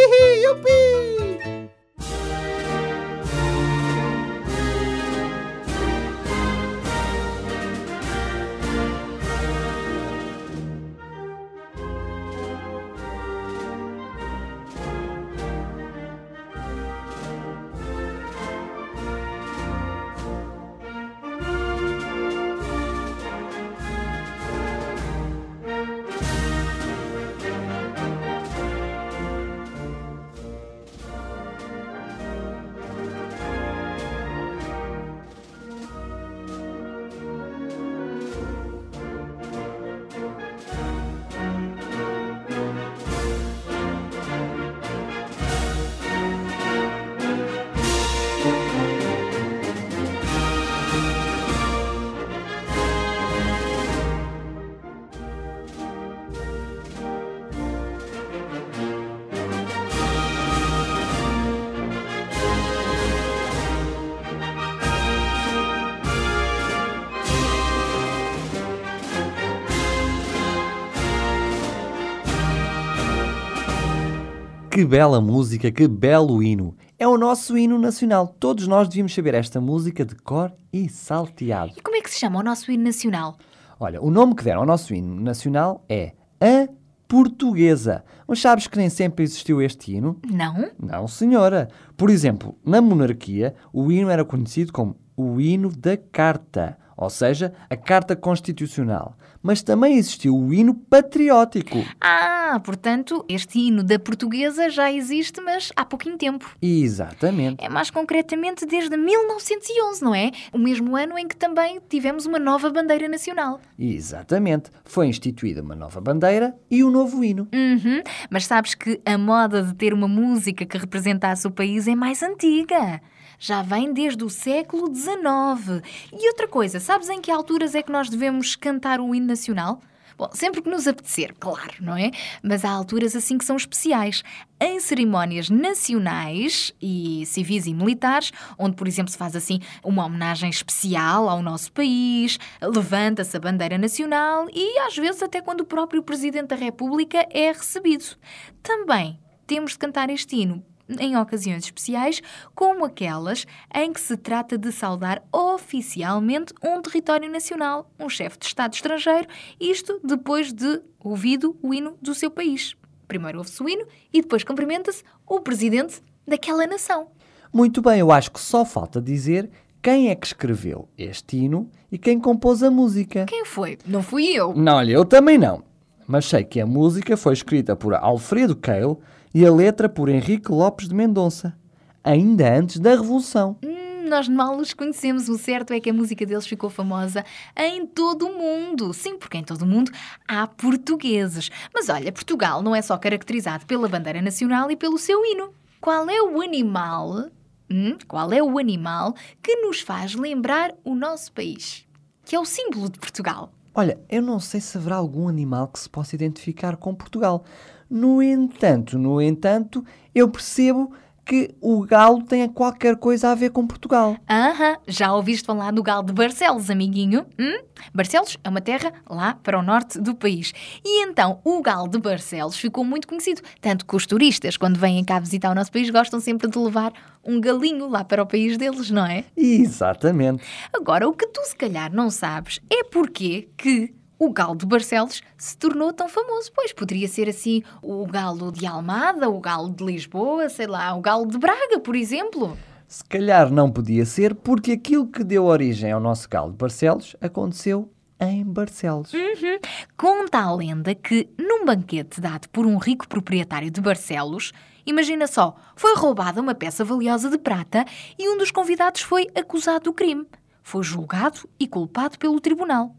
Que 74.78 74.86
bela 74.86 75.20
música, 75.20 75.72
que 75.72 75.88
belo 75.88 76.44
hino! 76.44 76.78
É 77.00 77.08
o 77.08 77.18
nosso 77.18 77.58
hino 77.58 77.80
nacional. 77.80 78.36
Todos 78.40 78.68
nós 78.68 78.88
devíamos 78.88 79.12
saber 79.12 79.34
esta 79.34 79.60
música 79.60 80.06
de 80.06 80.14
cor 80.14 80.54
e 80.72 80.88
salteado. 80.88 81.74
E 81.76 81.82
como 81.82 81.96
é 81.96 82.02
que 82.02 82.12
se 82.12 82.20
chama 82.20 82.40
o 82.40 82.44
nosso 82.44 82.72
hino 82.72 82.84
nacional? 82.84 83.40
Olha, 83.80 84.00
o 84.00 84.12
nome 84.12 84.36
que 84.36 84.44
deram 84.44 84.60
ao 84.60 84.68
nosso 84.68 84.94
hino 84.94 85.20
nacional 85.20 85.84
é 85.90 86.14
a 86.40 86.70
portuguesa. 87.08 88.04
Mas 88.28 88.40
sabes 88.40 88.68
que 88.68 88.78
nem 88.78 88.88
sempre 88.88 89.24
existiu 89.24 89.64
este 89.64 89.96
hino? 89.96 90.20
Não? 90.30 90.70
Não, 90.78 91.08
senhora. 91.08 91.70
Por 91.98 92.12
exemplo, 92.12 92.56
na 92.64 92.80
monarquia, 92.80 93.56
o 93.74 93.92
hino 93.92 94.12
era 94.12 94.24
conhecido 94.24 94.72
como 94.72 94.96
o 95.16 95.42
hino 95.42 95.76
da 95.76 95.98
Carta, 95.98 96.78
ou 96.98 97.12
seja, 97.12 97.54
a 97.70 97.78
Carta 97.78 98.16
Constitucional. 98.16 99.16
Mas 99.42 99.62
também 99.62 99.98
existiu 99.98 100.36
o 100.36 100.52
hino 100.52 100.74
patriótico. 100.74 101.78
Ah, 102.02 102.60
portanto, 102.66 103.24
este 103.30 103.60
hino 103.60 103.84
da 103.84 104.00
portuguesa 104.00 104.70
já 104.70 104.92
existe, 104.92 105.40
mas 105.40 105.72
há 105.76 105.86
pouquinho 105.86 106.18
tempo. 106.18 106.50
Exatamente. 106.60 107.64
É 107.64 107.70
mais 107.70 107.92
concretamente 107.92 108.66
desde 108.66 108.98
1911, 108.98 110.04
não 110.04 110.16
é? 110.16 110.32
O 110.52 110.58
mesmo 110.58 110.98
ano 110.98 111.18
em 111.20 111.28
que 111.28 111.36
também 111.36 111.80
tivemos 111.88 112.26
uma 112.26 112.40
nova 112.40 112.70
bandeira 112.72 113.08
nacional. 113.08 113.62
Exatamente. 113.78 114.72
Foi 114.84 115.06
instituída 115.06 115.62
uma 115.62 115.76
nova 115.76 116.02
bandeira 116.02 116.56
e 116.70 116.84
um 116.84 116.90
novo 116.90 117.24
hino. 117.24 117.48
Uhum. 117.54 118.02
Mas 118.30 118.46
sabes 118.48 118.74
que 118.74 119.00
a 119.06 119.18
moda 119.18 119.62
de 119.62 119.76
ter 119.76 119.94
uma 119.94 120.08
música 120.08 120.66
que 120.66 120.78
representasse 120.78 121.46
o 121.46 121.52
país 121.52 121.88
é 121.88 121.96
mais 121.96 122.24
antiga. 122.24 123.00
Já 123.40 123.62
vem 123.62 123.94
desde 123.94 124.24
o 124.24 124.30
século 124.30 124.94
XIX. 124.94 125.84
E 126.12 126.28
outra 126.30 126.48
coisa, 126.48 126.80
sabes 126.80 127.10
em 127.10 127.22
que 127.22 127.32
alturas 127.32 127.76
é 127.76 127.84
que 127.84 127.92
nós 127.92 128.10
devemos 128.10 128.56
cantar 128.56 129.00
o 129.00 129.14
hino 129.14 129.28
nacional? 129.28 129.82
Bom, 130.18 130.30
sempre 130.34 130.64
que 130.64 130.70
nos 130.70 130.88
apetecer, 130.88 131.36
claro, 131.40 131.76
não 131.80 131.96
é? 131.96 132.10
Mas 132.42 132.66
há 132.66 132.72
alturas 132.72 133.16
assim 133.16 133.38
que 133.38 133.46
são 133.46 133.56
especiais. 133.56 134.24
Em 134.60 134.80
cerimónias 134.80 135.48
nacionais 135.48 136.74
e 136.82 137.24
civis 137.28 137.68
e 137.68 137.74
militares, 137.76 138.32
onde, 138.58 138.76
por 138.76 138.88
exemplo, 138.88 139.12
se 139.12 139.18
faz 139.18 139.36
assim 139.36 139.60
uma 139.84 140.04
homenagem 140.04 140.50
especial 140.50 141.30
ao 141.30 141.44
nosso 141.44 141.72
país, 141.72 142.40
levanta-se 142.60 143.38
a 143.38 143.40
bandeira 143.40 143.78
nacional 143.78 144.48
e 144.52 144.80
às 144.80 144.96
vezes 144.96 145.22
até 145.22 145.40
quando 145.40 145.62
o 145.62 145.66
próprio 145.66 146.02
Presidente 146.02 146.48
da 146.48 146.56
República 146.56 147.24
é 147.30 147.52
recebido. 147.52 148.18
Também 148.64 149.20
temos 149.46 149.74
de 149.74 149.78
cantar 149.78 150.10
este 150.10 150.38
hino 150.38 150.66
em 151.00 151.18
ocasiões 151.18 151.64
especiais, 151.64 152.22
como 152.56 152.86
aquelas 152.86 153.46
em 153.74 153.92
que 153.92 154.00
se 154.00 154.16
trata 154.18 154.58
de 154.58 154.72
saudar 154.72 155.24
oficialmente 155.32 156.54
um 156.64 156.82
território 156.82 157.30
nacional, 157.32 157.90
um 158.00 158.10
chefe 158.10 158.38
de 158.40 158.46
Estado 158.46 158.74
estrangeiro, 158.74 159.28
isto 159.60 160.00
depois 160.04 160.54
de 160.54 160.82
ouvido 161.00 161.58
o 161.62 161.74
hino 161.74 161.98
do 162.02 162.14
seu 162.14 162.32
país. 162.32 162.76
Primeiro 163.08 163.38
ouve-se 163.38 163.62
o 163.64 163.70
hino 163.70 163.86
e 164.12 164.22
depois 164.22 164.44
cumprimenta-se 164.44 165.04
o 165.26 165.40
presidente 165.40 166.02
daquela 166.28 166.68
nação. 166.68 167.08
Muito 167.54 167.82
bem, 167.82 168.00
eu 168.00 168.12
acho 168.12 168.32
que 168.32 168.40
só 168.40 168.66
falta 168.66 169.02
dizer 169.02 169.50
quem 169.82 170.10
é 170.10 170.16
que 170.16 170.28
escreveu 170.28 170.90
este 170.98 171.38
hino 171.38 171.70
e 171.92 171.98
quem 171.98 172.20
compôs 172.20 172.62
a 172.62 172.70
música. 172.70 173.26
Quem 173.26 173.46
foi? 173.46 173.78
Não 173.86 174.04
fui 174.04 174.26
eu. 174.28 174.54
Não, 174.54 174.76
olha, 174.76 174.92
eu 174.92 175.06
também 175.06 175.38
não. 175.38 175.64
Mas 176.06 176.26
sei 176.26 176.44
que 176.44 176.60
a 176.60 176.66
música 176.66 177.16
foi 177.16 177.34
escrita 177.34 177.76
por 177.76 177.94
Alfredo 177.94 178.56
Keil 178.56 179.00
e 179.34 179.46
a 179.46 179.52
letra 179.52 179.88
por 179.88 180.10
Henrique 180.10 180.52
Lopes 180.52 180.88
de 180.88 180.96
Mendonça, 180.96 181.58
ainda 182.04 182.58
antes 182.58 182.80
da 182.80 182.92
Revolução. 182.92 183.58
Hum, 183.64 184.08
nós 184.08 184.28
mal 184.28 184.58
os 184.58 184.74
conhecemos. 184.74 185.30
O 185.30 185.38
certo 185.38 185.74
é 185.74 185.80
que 185.80 185.90
a 185.90 185.94
música 185.94 186.26
deles 186.26 186.48
ficou 186.48 186.70
famosa 186.70 187.26
em 187.56 187.86
todo 187.86 188.28
o 188.28 188.38
mundo. 188.38 188.94
Sim, 188.94 189.18
porque 189.18 189.38
em 189.38 189.44
todo 189.44 189.62
o 189.64 189.68
mundo 189.68 189.92
há 190.28 190.48
portugueses. 190.48 191.50
Mas 191.74 191.90
olha, 191.90 192.12
Portugal 192.12 192.62
não 192.62 192.76
é 192.76 192.82
só 192.82 192.98
caracterizado 192.98 193.66
pela 193.66 193.88
bandeira 193.88 194.22
nacional 194.22 194.72
e 194.72 194.76
pelo 194.76 194.98
seu 194.98 195.26
hino. 195.26 195.54
Qual 195.82 196.10
é 196.10 196.22
o 196.22 196.42
animal? 196.42 197.30
Hum, 197.70 197.98
qual 198.08 198.32
é 198.32 198.42
o 198.42 198.58
animal 198.58 199.14
que 199.44 199.56
nos 199.58 199.82
faz 199.82 200.16
lembrar 200.16 200.74
o 200.84 200.96
nosso 200.96 201.32
país? 201.34 201.86
Que 202.24 202.36
é 202.36 202.40
o 202.40 202.46
símbolo 202.46 202.90
de 202.90 202.98
Portugal. 202.98 203.52
Olha, 203.76 204.00
eu 204.10 204.22
não 204.24 204.40
sei 204.40 204.60
se 204.60 204.76
haverá 204.78 204.96
algum 204.96 205.28
animal 205.28 205.68
que 205.68 205.80
se 205.80 205.90
possa 205.90 206.16
identificar 206.16 206.78
com 206.78 206.96
Portugal. 206.96 207.46
No 207.90 208.22
entanto, 208.22 208.98
no 208.98 209.22
entanto, 209.22 209.84
eu 210.14 210.30
percebo 210.30 210.92
que 211.28 211.54
o 211.60 211.82
galo 211.82 212.24
tenha 212.24 212.48
qualquer 212.48 212.96
coisa 212.96 213.30
a 213.30 213.36
ver 213.36 213.50
com 213.50 213.68
Portugal. 213.68 214.16
Aham, 214.30 214.78
já 214.88 215.14
ouviste 215.14 215.46
falar 215.46 215.72
do 215.72 215.84
galo 215.84 216.04
de 216.04 216.14
Barcelos, 216.14 216.70
amiguinho? 216.70 217.26
Hum? 217.38 217.60
Barcelos 217.94 218.38
é 218.44 218.50
uma 218.50 218.62
terra 218.62 218.94
lá 219.10 219.36
para 219.44 219.60
o 219.60 219.62
norte 219.62 220.00
do 220.00 220.16
país. 220.16 220.54
E 220.86 221.04
então 221.04 221.42
o 221.44 221.62
galo 221.62 221.90
de 221.90 222.00
Barcelos 222.00 222.56
ficou 222.56 222.86
muito 222.86 223.10
conhecido. 223.10 223.42
Tanto 223.60 223.86
que 223.86 223.96
os 223.96 224.06
turistas, 224.06 224.56
quando 224.56 224.80
vêm 224.80 225.04
cá 225.04 225.20
visitar 225.20 225.52
o 225.52 225.56
nosso 225.56 225.72
país, 225.72 225.90
gostam 225.90 226.22
sempre 226.22 226.50
de 226.50 226.58
levar 226.58 226.94
um 227.26 227.42
galinho 227.42 227.90
lá 227.90 228.06
para 228.06 228.24
o 228.24 228.26
país 228.26 228.58
deles, 228.58 228.90
não 228.90 229.06
é? 229.06 229.26
Exatamente. 229.36 230.42
Agora, 230.74 231.10
o 231.10 231.14
que 231.14 231.28
tu 231.28 231.42
se 231.44 231.56
calhar 231.58 231.94
não 231.94 232.10
sabes 232.10 232.62
é 232.70 232.86
porque 232.86 233.50
que 233.58 233.94
o 234.20 234.32
galo 234.32 234.56
de 234.56 234.66
Barcelos 234.66 235.22
se 235.38 235.58
tornou 235.58 235.94
tão 235.94 236.10
famoso. 236.10 236.52
Pois 236.54 236.74
poderia 236.74 237.08
ser 237.08 237.30
assim 237.30 237.64
o 237.82 238.06
galo 238.06 238.52
de 238.52 238.66
Almada, 238.66 239.30
o 239.30 239.40
galo 239.40 239.70
de 239.70 239.84
Lisboa, 239.84 240.50
sei 240.50 240.68
lá, 240.68 240.94
o 240.96 241.02
galo 241.02 241.28
de 241.28 241.38
Braga, 241.38 241.80
por 241.80 241.96
exemplo. 241.96 242.58
Se 242.88 243.04
calhar 243.04 243.52
não 243.52 243.70
podia 243.70 244.06
ser 244.06 244.34
porque 244.34 244.72
aquilo 244.72 245.08
que 245.08 245.24
deu 245.24 245.46
origem 245.46 245.92
ao 245.92 246.00
nosso 246.00 246.30
galo 246.30 246.52
de 246.52 246.58
Barcelos 246.58 247.16
aconteceu 247.20 247.92
em 248.20 248.44
Barcelos. 248.44 249.14
Uhum. 249.14 249.60
Conta 249.96 250.40
a 250.40 250.56
lenda 250.56 250.96
que, 250.96 251.30
num 251.38 251.66
banquete 251.66 252.20
dado 252.20 252.48
por 252.50 252.66
um 252.66 252.78
rico 252.78 253.08
proprietário 253.08 253.70
de 253.70 253.82
Barcelos, 253.82 254.52
imagina 254.86 255.28
só, 255.28 255.56
foi 255.76 255.96
roubada 255.96 256.42
uma 256.42 256.56
peça 256.56 256.84
valiosa 256.84 257.30
de 257.30 257.38
prata 257.38 257.86
e 258.18 258.30
um 258.30 258.38
dos 258.38 258.52
convidados 258.52 259.02
foi 259.02 259.28
acusado 259.36 259.86
do 259.86 259.94
crime. 259.94 260.26
Foi 260.64 260.84
julgado 260.84 261.48
e 261.60 261.68
culpado 261.68 262.18
pelo 262.18 262.40
tribunal. 262.40 262.96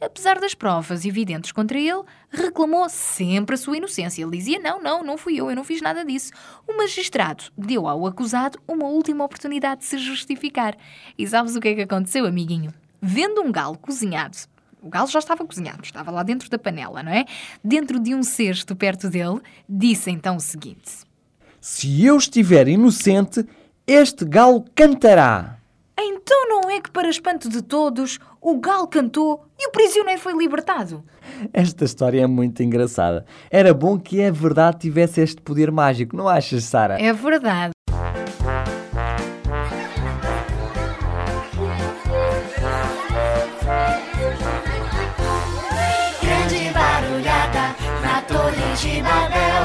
Apesar 0.00 0.40
das 0.40 0.54
provas 0.54 1.04
evidentes 1.04 1.52
contra 1.52 1.78
ele, 1.78 2.02
reclamou 2.30 2.88
sempre 2.88 3.54
a 3.54 3.58
sua 3.58 3.76
inocência. 3.76 4.22
Ele 4.22 4.36
dizia: 4.36 4.58
Não, 4.58 4.82
não, 4.82 5.02
não 5.02 5.18
fui 5.18 5.36
eu, 5.36 5.50
eu 5.50 5.56
não 5.56 5.64
fiz 5.64 5.80
nada 5.80 6.04
disso. 6.04 6.32
O 6.66 6.76
magistrado 6.76 7.44
deu 7.56 7.86
ao 7.86 8.06
acusado 8.06 8.58
uma 8.66 8.86
última 8.86 9.24
oportunidade 9.24 9.80
de 9.80 9.86
se 9.86 9.98
justificar. 9.98 10.76
E 11.16 11.26
sabes 11.26 11.56
o 11.56 11.60
que 11.60 11.68
é 11.68 11.74
que 11.74 11.82
aconteceu, 11.82 12.26
amiguinho? 12.26 12.72
Vendo 13.00 13.42
um 13.42 13.52
galo 13.52 13.78
cozinhado, 13.78 14.36
o 14.82 14.88
galo 14.88 15.08
já 15.08 15.18
estava 15.18 15.44
cozinhado, 15.44 15.82
estava 15.82 16.10
lá 16.10 16.22
dentro 16.22 16.48
da 16.48 16.58
panela, 16.58 17.02
não 17.02 17.12
é? 17.12 17.24
Dentro 17.62 17.98
de 17.98 18.14
um 18.14 18.22
cesto 18.22 18.74
perto 18.76 19.08
dele, 19.08 19.40
disse 19.68 20.10
então 20.10 20.36
o 20.36 20.40
seguinte: 20.40 21.04
Se 21.60 22.04
eu 22.04 22.16
estiver 22.16 22.68
inocente, 22.68 23.44
este 23.86 24.24
galo 24.24 24.64
cantará. 24.74 25.57
É 26.78 26.80
que, 26.80 26.92
para 26.92 27.08
espanto 27.08 27.48
de 27.48 27.60
todos, 27.60 28.20
o 28.40 28.60
galo 28.60 28.86
cantou 28.86 29.44
e 29.58 29.66
o 29.66 29.72
prisioneiro 29.72 30.20
foi 30.20 30.32
libertado? 30.32 31.02
Esta 31.52 31.84
história 31.84 32.22
é 32.22 32.26
muito 32.28 32.62
engraçada. 32.62 33.26
Era 33.50 33.74
bom 33.74 33.98
que 33.98 34.22
a 34.22 34.30
verdade 34.30 34.78
tivesse 34.78 35.20
este 35.20 35.42
poder 35.42 35.72
mágico, 35.72 36.16
não 36.16 36.28
achas, 36.28 36.62
Sara? 36.62 36.96
É 37.02 37.12
verdade. 37.12 37.72
Grande 46.22 46.70
barulhada 46.72 47.74
na 48.02 48.22
Torre 48.22 48.76
de 48.76 49.02
Babel. 49.02 49.64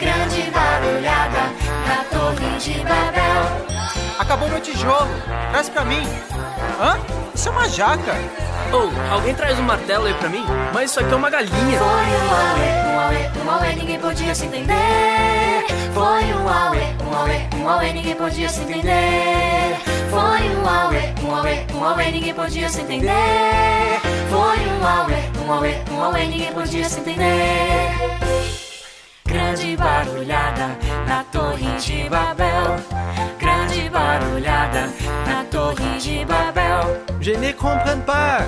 Grande 0.00 0.50
barulhada 0.50 1.52
na 1.86 2.04
Torre 2.10 2.58
de 2.58 2.82
Babel. 2.82 3.71
Acabou 4.18 4.48
meu 4.48 4.60
tijolo. 4.60 5.08
Traz 5.50 5.68
pra 5.68 5.84
mim. 5.84 6.06
Hã? 6.80 6.98
Isso 7.34 7.48
é 7.48 7.52
uma 7.52 7.68
jaca. 7.68 8.14
Ou, 8.72 8.90
alguém 9.10 9.34
traz 9.34 9.58
um 9.58 9.62
martelo 9.62 10.06
aí 10.06 10.14
pra 10.14 10.28
mim? 10.28 10.44
Mas 10.72 10.90
isso 10.90 11.00
aqui 11.00 11.12
é 11.12 11.16
uma 11.16 11.28
galinha. 11.28 11.78
Foi 11.78 11.86
um 11.86 12.30
auê, 12.34 12.68
um 12.86 13.00
auê, 13.00 13.44
um 13.44 13.50
auê, 13.50 13.74
ninguém 13.74 13.98
podia 13.98 14.34
se 14.34 14.46
entender. 14.46 15.66
Foi 15.92 16.24
um 16.34 16.48
auê, 16.48 16.80
um 17.04 17.16
auê, 17.16 17.48
um 17.56 17.68
auê, 17.68 17.92
ninguém 17.92 18.14
podia 18.14 18.48
se 18.48 18.60
entender. 18.62 19.76
Foi 20.10 20.40
um 20.56 20.68
auê, 20.68 21.12
um 21.22 21.34
auê, 21.34 21.66
um 21.74 21.84
auê, 21.84 22.10
ninguém 22.10 22.34
podia 22.34 22.68
se 22.68 22.80
entender. 22.80 24.00
Foi 24.30 24.58
um 24.66 24.86
auê, 24.86 25.44
um 25.44 25.52
auê, 25.52 25.74
um 25.90 26.02
auê, 26.02 26.26
ninguém 26.26 26.52
podia 26.52 26.88
se 26.88 27.00
entender. 27.00 27.90
Grande 29.26 29.76
barulhada 29.76 30.78
na 31.06 31.24
Torre 31.24 31.76
de 31.78 32.08
Babel 32.08 32.76
barulhada 33.92 34.88
na 35.26 35.44
Torre 35.44 35.98
de 35.98 36.24
Babel. 36.24 37.04
Je 37.20 37.36
ne 37.36 37.52
comprends 37.52 38.02
pas. 38.04 38.42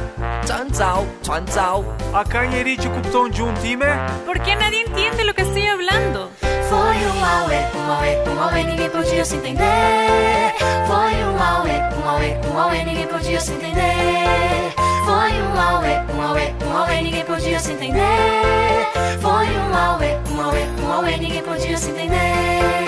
Chanzao, 0.47 1.07
chanzao. 1.23 1.85
Acá 2.13 2.47
em 2.47 2.77
Cupton 2.77 3.29
de 3.29 3.43
um 3.43 3.53
time? 3.55 3.85
Porque 4.25 4.57
nadie 4.57 4.83
entende 4.83 5.23
lo 5.23 5.35
que 5.35 5.43
estoy 5.43 5.69
hablando. 5.69 6.31
Foi 6.69 6.97
um 6.97 7.25
auê, 7.25 7.61
um 7.77 7.93
auê, 7.93 8.29
um 8.29 8.43
auê, 8.43 8.65
ninguém 8.65 8.91
podia 8.91 9.25
se 9.25 9.37
entender. 9.37 10.55
Foi 10.87 11.13
um 11.13 11.43
auê, 11.43 11.79
um 11.95 12.09
auê, 12.09 12.37
um 12.51 12.59
auê, 12.59 12.85
ninguém 12.85 13.07
podia 13.07 13.41
se 13.41 13.53
entender. 13.53 14.73
Foi 15.05 15.31
um 15.31 15.61
auê, 15.61 16.01
um 16.13 16.23
auê, 16.23 16.55
um 16.67 16.77
auê, 16.77 17.01
ninguém 17.03 17.25
podia 17.25 17.61
se 17.61 17.73
entender. 17.73 18.89
Foi 19.21 19.47
um 19.47 19.77
auê, 19.77 20.17
um 20.31 20.41
auê, 20.43 20.65
um 20.83 20.93
auê, 20.93 21.17
ninguém 21.17 21.43
podia 21.43 21.77
se 21.77 21.91
entender. 21.91 22.84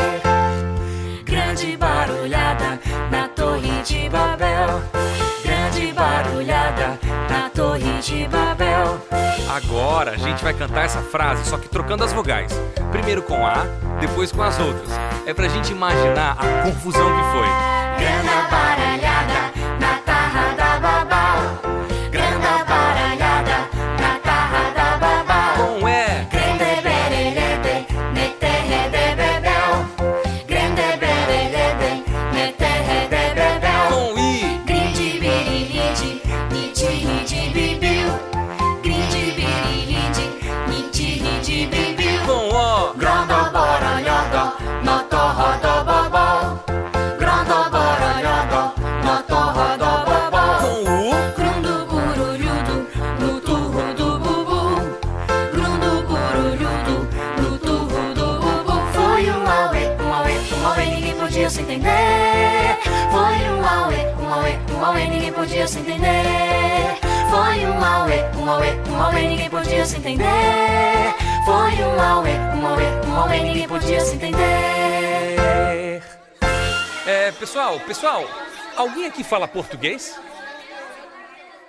Grande 1.57 1.77
barulhada 1.79 2.79
na 3.11 3.29
torre 3.29 3.83
de 3.83 4.11
Babel. 4.11 4.83
Grande 5.43 5.91
barulhada 5.95 6.99
na 7.31 7.49
torre 7.49 7.99
de 8.03 8.29
Babel. 8.29 9.01
Agora 9.49 10.11
a 10.11 10.17
gente 10.19 10.45
vai 10.45 10.53
cantar 10.53 10.85
essa 10.85 11.01
frase, 11.01 11.49
só 11.49 11.57
que 11.57 11.67
trocando 11.67 12.05
as 12.05 12.13
vogais. 12.13 12.53
Primeiro 12.93 13.23
com 13.23 13.47
A, 13.47 13.65
depois 13.99 14.31
com 14.31 14.43
as 14.43 14.61
outras. 14.61 14.91
É 15.25 15.33
pra 15.33 15.49
gente 15.49 15.73
imaginar 15.73 16.33
a 16.33 16.63
confusão 16.65 17.09
que 17.17 17.23
foi. 17.33 17.49
Grande 18.05 18.51
baralhada 18.51 19.16
um 68.47 68.51
auê, 68.51 68.69
um 68.89 69.03
auê, 69.03 69.29
ninguém 69.29 69.51
podia 69.51 69.85
se 69.85 69.97
entender. 69.97 70.25
Foi 71.45 71.73
um 71.83 72.01
auê, 72.01 72.31
um 72.55 72.65
auê, 72.65 72.85
um 73.09 73.15
auê, 73.17 73.41
ninguém 73.41 73.67
podia 73.67 74.01
se 74.01 74.15
entender. 74.15 76.01
É, 77.05 77.33
pessoal, 77.33 77.81
pessoal, 77.81 78.25
alguém 78.77 79.07
aqui 79.07 79.25
fala 79.25 79.49
português? 79.49 80.17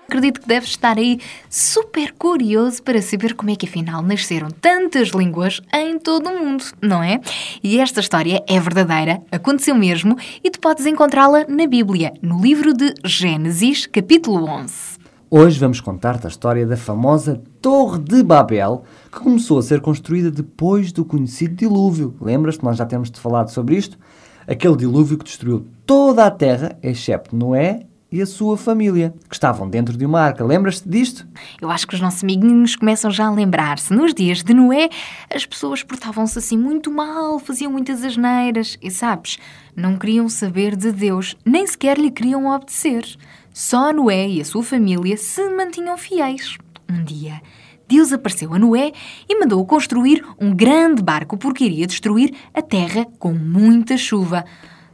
Acredito 0.07 0.39
que 0.39 0.47
deves 0.47 0.69
estar 0.69 0.97
aí 0.99 1.19
super 1.49 2.13
curioso 2.13 2.81
para 2.83 3.01
saber 3.01 3.33
como 3.33 3.49
é 3.49 3.55
que 3.55 3.65
afinal 3.65 4.03
nasceram 4.03 4.49
tantas 4.49 5.09
línguas 5.09 5.59
em 5.73 5.97
todo 5.97 6.29
o 6.29 6.39
mundo, 6.39 6.63
não 6.79 7.03
é? 7.03 7.19
E 7.61 7.79
esta 7.79 7.99
história 7.99 8.41
é 8.47 8.59
verdadeira, 8.59 9.21
aconteceu 9.31 9.73
mesmo 9.75 10.15
e 10.43 10.51
tu 10.51 10.59
podes 10.59 10.85
encontrá-la 10.85 11.43
na 11.47 11.65
Bíblia, 11.65 12.13
no 12.21 12.39
livro 12.39 12.71
de 12.73 12.93
Gênesis, 13.03 13.87
capítulo 13.87 14.47
11. 14.47 15.06
Hoje 15.29 15.59
vamos 15.59 15.81
contar-te 15.81 16.25
a 16.25 16.29
história 16.29 16.65
da 16.65 16.77
famosa 16.77 17.41
Torre 17.61 17.99
de 17.99 18.23
Babel, 18.23 18.85
que 19.11 19.19
começou 19.19 19.59
a 19.59 19.61
ser 19.61 19.81
construída 19.81 20.31
depois 20.31 20.93
do 20.93 21.03
conhecido 21.03 21.53
dilúvio. 21.53 22.15
Lembras-te? 22.21 22.63
Nós 22.63 22.77
já 22.77 22.85
temos 22.85 23.09
te 23.09 23.19
falado 23.19 23.49
sobre 23.49 23.75
isto. 23.75 23.99
Aquele 24.47 24.77
dilúvio 24.77 25.17
que 25.17 25.25
destruiu 25.25 25.67
toda 25.85 26.25
a 26.25 26.31
terra, 26.31 26.77
excepto 26.81 27.35
Noé 27.35 27.81
e 28.09 28.21
a 28.21 28.25
sua 28.25 28.55
família, 28.55 29.13
que 29.27 29.35
estavam 29.35 29.69
dentro 29.69 29.97
de 29.97 30.05
uma 30.05 30.21
arca. 30.21 30.45
Lembras-te 30.45 30.87
disto? 30.87 31.27
Eu 31.61 31.69
acho 31.69 31.85
que 31.85 31.95
os 31.95 31.99
nossos 31.99 32.23
amiguinhos 32.23 32.77
começam 32.77 33.11
já 33.11 33.25
a 33.25 33.31
lembrar-se. 33.31 33.93
Nos 33.93 34.13
dias 34.13 34.41
de 34.41 34.53
Noé, 34.53 34.87
as 35.29 35.45
pessoas 35.45 35.83
portavam-se 35.83 36.39
assim 36.39 36.57
muito 36.57 36.89
mal, 36.89 37.37
faziam 37.37 37.69
muitas 37.69 38.01
asneiras 38.01 38.77
e, 38.81 38.89
sabes, 38.89 39.39
não 39.75 39.97
queriam 39.97 40.29
saber 40.29 40.73
de 40.73 40.93
Deus, 40.93 41.35
nem 41.45 41.67
sequer 41.67 41.97
lhe 41.97 42.11
queriam 42.11 42.45
obedecer. 42.45 43.03
Só 43.59 43.91
Noé 43.91 44.29
e 44.29 44.39
a 44.39 44.45
sua 44.45 44.61
família 44.61 45.17
se 45.17 45.41
mantinham 45.49 45.97
fiéis. 45.97 46.59
Um 46.87 47.03
dia, 47.03 47.41
Deus 47.87 48.13
apareceu 48.13 48.53
a 48.53 48.59
Noé 48.59 48.91
e 49.27 49.39
mandou-o 49.39 49.65
construir 49.65 50.23
um 50.39 50.55
grande 50.55 51.01
barco 51.01 51.35
porque 51.39 51.65
iria 51.65 51.87
destruir 51.87 52.35
a 52.53 52.61
terra 52.61 53.07
com 53.17 53.33
muita 53.33 53.97
chuva. 53.97 54.45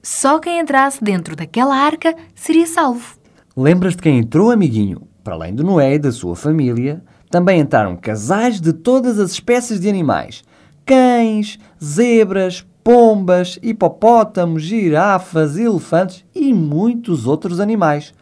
Só 0.01 0.39
quem 0.39 0.61
entrasse 0.61 1.03
dentro 1.03 1.35
daquela 1.35 1.75
arca 1.75 2.15
seria 2.33 2.65
salvo. 2.65 3.17
Lembras 3.53 3.97
de 3.97 4.01
quem 4.01 4.19
entrou, 4.19 4.49
amiguinho? 4.49 5.01
Para 5.25 5.35
além 5.35 5.53
de 5.53 5.61
Noé 5.61 5.95
e 5.95 5.99
da 5.99 6.13
sua 6.13 6.33
família, 6.33 7.03
também 7.29 7.59
entraram 7.59 7.97
casais 7.97 8.61
de 8.61 8.71
todas 8.71 9.19
as 9.19 9.31
espécies 9.31 9.77
de 9.77 9.89
animais: 9.89 10.41
cães, 10.85 11.59
zebras, 11.83 12.65
pombas, 12.81 13.59
hipopótamos, 13.61 14.63
girafas, 14.63 15.57
elefantes 15.57 16.23
e 16.33 16.53
muitos 16.53 17.27
outros 17.27 17.59
animais. 17.59 18.13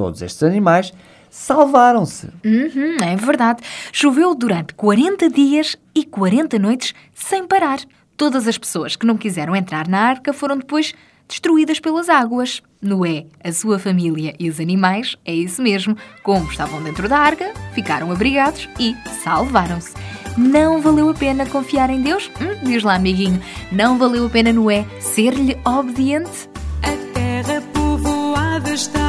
Todos 0.00 0.22
estes 0.22 0.42
animais 0.42 0.94
salvaram-se. 1.28 2.28
Uhum, 2.42 2.96
é 3.02 3.14
verdade. 3.16 3.62
Choveu 3.92 4.34
durante 4.34 4.72
40 4.72 5.28
dias 5.28 5.76
e 5.94 6.06
40 6.06 6.58
noites 6.58 6.94
sem 7.14 7.46
parar. 7.46 7.80
Todas 8.16 8.48
as 8.48 8.56
pessoas 8.56 8.96
que 8.96 9.04
não 9.04 9.18
quiseram 9.18 9.54
entrar 9.54 9.86
na 9.86 10.00
arca 10.00 10.32
foram 10.32 10.56
depois 10.56 10.94
destruídas 11.28 11.78
pelas 11.78 12.08
águas. 12.08 12.62
Noé, 12.80 13.26
a 13.44 13.52
sua 13.52 13.78
família 13.78 14.34
e 14.38 14.48
os 14.48 14.58
animais, 14.58 15.16
é 15.22 15.34
isso 15.34 15.60
mesmo, 15.60 15.94
como 16.22 16.50
estavam 16.50 16.82
dentro 16.82 17.06
da 17.06 17.18
arca, 17.18 17.52
ficaram 17.74 18.10
abrigados 18.10 18.70
e 18.78 18.96
salvaram-se. 19.22 19.92
Não 20.38 20.80
valeu 20.80 21.10
a 21.10 21.14
pena 21.14 21.44
confiar 21.44 21.90
em 21.90 22.00
Deus? 22.00 22.30
Hum, 22.40 22.56
diz 22.62 22.82
lá, 22.82 22.94
amiguinho. 22.94 23.42
Não 23.70 23.98
valeu 23.98 24.24
a 24.24 24.30
pena 24.30 24.50
Noé 24.50 24.86
ser-lhe 24.98 25.58
obediente? 25.62 26.48
A 26.82 27.12
terra 27.12 27.62
povoada 27.74 28.70
pessoas 28.70 28.99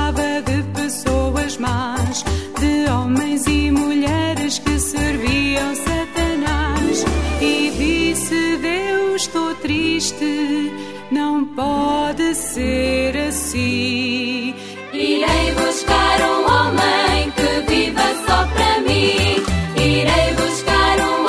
de 1.61 2.89
homens 2.89 3.45
e 3.45 3.69
mulheres 3.69 4.57
que 4.57 4.79
serviam 4.79 5.75
Satanás. 5.75 7.05
E 7.39 7.71
disse 7.77 8.57
Deus, 8.57 9.21
estou 9.21 9.53
triste, 9.55 10.71
não 11.11 11.45
pode 11.45 12.33
ser 12.33 13.15
assim. 13.27 14.55
Irei 14.91 15.51
buscar 15.53 16.19
um 16.21 16.45
homem 16.51 17.31
que 17.31 17.71
viva 17.71 18.07
só 18.25 18.47
para 18.47 18.81
mim. 18.81 19.43
Irei 19.77 20.33
buscar 20.33 20.99
um 20.99 21.20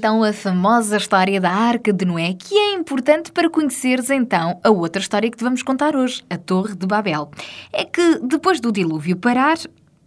então 0.00 0.24
a 0.24 0.32
famosa 0.32 0.96
história 0.96 1.38
da 1.38 1.50
Arca 1.50 1.92
de 1.92 2.06
Noé, 2.06 2.32
que 2.32 2.56
é 2.56 2.72
importante 2.72 3.30
para 3.30 3.50
conheceres 3.50 4.08
então 4.08 4.58
a 4.64 4.70
outra 4.70 5.02
história 5.02 5.30
que 5.30 5.36
te 5.36 5.44
vamos 5.44 5.62
contar 5.62 5.94
hoje, 5.94 6.24
a 6.30 6.38
Torre 6.38 6.74
de 6.74 6.86
Babel. 6.86 7.30
É 7.70 7.84
que 7.84 8.18
depois 8.22 8.60
do 8.60 8.72
dilúvio 8.72 9.14
parar, 9.14 9.58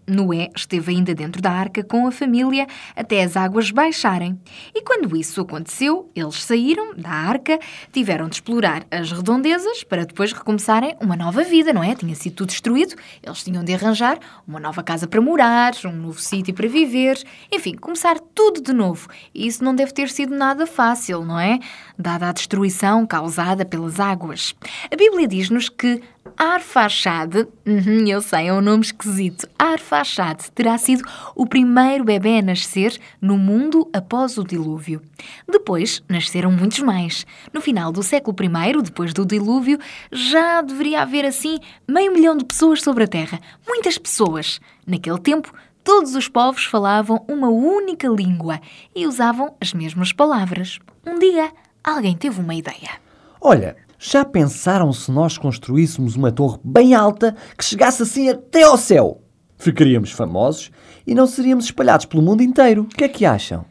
Noé 0.08 0.50
esteve 0.56 0.92
ainda 0.92 1.14
dentro 1.14 1.42
da 1.42 1.52
arca 1.52 1.84
com 1.84 2.08
a 2.08 2.12
família 2.12 2.68
até 2.96 3.24
as 3.24 3.38
águas 3.38 3.72
baixarem. 3.72 4.40
E 4.74 4.82
quando 4.82 5.16
isso 5.16 5.42
aconteceu, 5.42 6.10
eles 6.16 6.44
saíram 6.44 6.94
da 6.96 7.10
arca, 7.10 7.60
tiveram 7.92 8.28
de 8.28 8.36
explorar 8.36 8.86
as 8.92 9.12
redondezas 9.12 9.84
para 9.84 10.06
depois 10.06 10.34
recomeçarem 10.34 10.96
uma 11.00 11.16
nova 11.16 11.44
vida, 11.44 11.74
não 11.74 11.84
é? 11.84 11.96
Tinha 11.96 12.16
sido 12.16 12.36
tudo 12.36 12.50
destruído, 12.50 12.96
eles 13.22 13.44
tinham 13.44 13.64
de 13.64 13.74
arranjar 13.74 14.20
uma 14.48 14.60
nova 14.60 14.84
casa 14.84 15.08
para 15.08 15.22
morar, 15.22 15.74
um 15.86 15.92
novo 15.92 16.20
sítio 16.20 16.54
para 16.54 16.68
viver, 16.68 17.22
enfim, 17.52 17.76
começar 17.76 18.20
tudo 18.34 18.62
de 18.62 18.74
novo. 18.74 19.08
E 19.34 19.48
isso 19.48 19.64
não 19.64 19.76
deve 19.76 19.94
ter 19.94 20.10
sido 20.10 20.36
nada 20.36 20.66
fácil, 20.66 21.24
não 21.26 21.40
é? 21.40 21.60
Dada 21.98 22.30
a 22.30 22.32
destruição 22.32 23.06
causada 23.06 23.66
pelas 23.66 24.00
águas. 24.00 24.56
A 24.92 24.96
Bíblia 24.96 25.28
diz-nos 25.28 25.70
que 25.70 26.02
Arfaxade, 26.38 27.48
uhum, 27.66 28.08
eu 28.08 28.22
sei, 28.22 28.48
é 28.48 28.54
um 28.54 28.62
nome 28.62 28.84
esquisito. 28.84 29.48
Arfaxade 29.58 30.52
terá 30.52 30.78
sido 30.78 31.04
o 31.36 31.46
primeiro 31.46 32.04
bebê 32.04 32.40
a 32.40 32.42
nascer 32.42 32.98
no 33.22 33.38
mundo 33.38 33.90
após 33.94 34.38
o 34.38 34.44
dilúvio. 34.44 35.02
Depois 35.48 36.02
nasceram 36.10 36.52
muitos 36.52 36.80
mais. 36.80 37.26
No 37.54 37.62
final 37.62 37.92
do 37.92 38.02
século 38.02 38.36
I, 38.42 38.82
depois 38.82 39.14
do 39.14 39.26
dilúvio, 39.26 39.78
já 40.12 40.62
deveria 40.62 41.02
haver 41.02 41.26
assim 41.26 41.60
meio 41.88 42.14
milhão 42.14 42.36
de 42.36 42.46
pessoas 42.46 42.82
sobre 42.82 43.04
a 43.04 43.08
Terra. 43.08 43.40
Muitas 43.68 43.98
pessoas. 43.98 44.60
Naquele 44.88 45.20
tempo, 45.20 45.54
todos 45.84 46.16
os 46.16 46.28
povos 46.28 46.66
falavam 46.66 47.24
uma 47.28 47.50
única 47.50 48.08
língua 48.08 48.60
e 48.96 49.06
usavam 49.06 49.56
as 49.62 49.74
mesmas 49.74 50.12
palavras. 50.12 50.80
Um 51.06 51.20
dia, 51.20 51.52
alguém 51.84 52.16
teve 52.16 52.40
uma 52.40 52.56
ideia. 52.56 52.92
Olha, 53.40 53.76
já 54.04 54.26
pensaram 54.26 54.92
se 54.92 55.10
nós 55.10 55.38
construíssemos 55.38 56.18
uma 56.18 56.30
torre 56.30 56.60
bem 56.62 56.94
alta 56.94 57.34
que 57.58 57.64
chegasse 57.64 58.04
assim 58.04 58.30
até 58.30 58.64
ao 58.64 58.78
céu? 58.78 59.22
Ficaríamos 59.58 60.12
famosos 60.12 60.72
e 61.08 61.16
não 61.16 61.26
seríamos 61.26 61.66
espalhados 61.66 62.06
pelo 62.06 62.22
mundo 62.22 62.44
inteiro. 62.44 62.82
O 62.82 62.88
que 62.88 63.06
é 63.06 63.08
que 63.08 63.26
acham? 63.26 63.66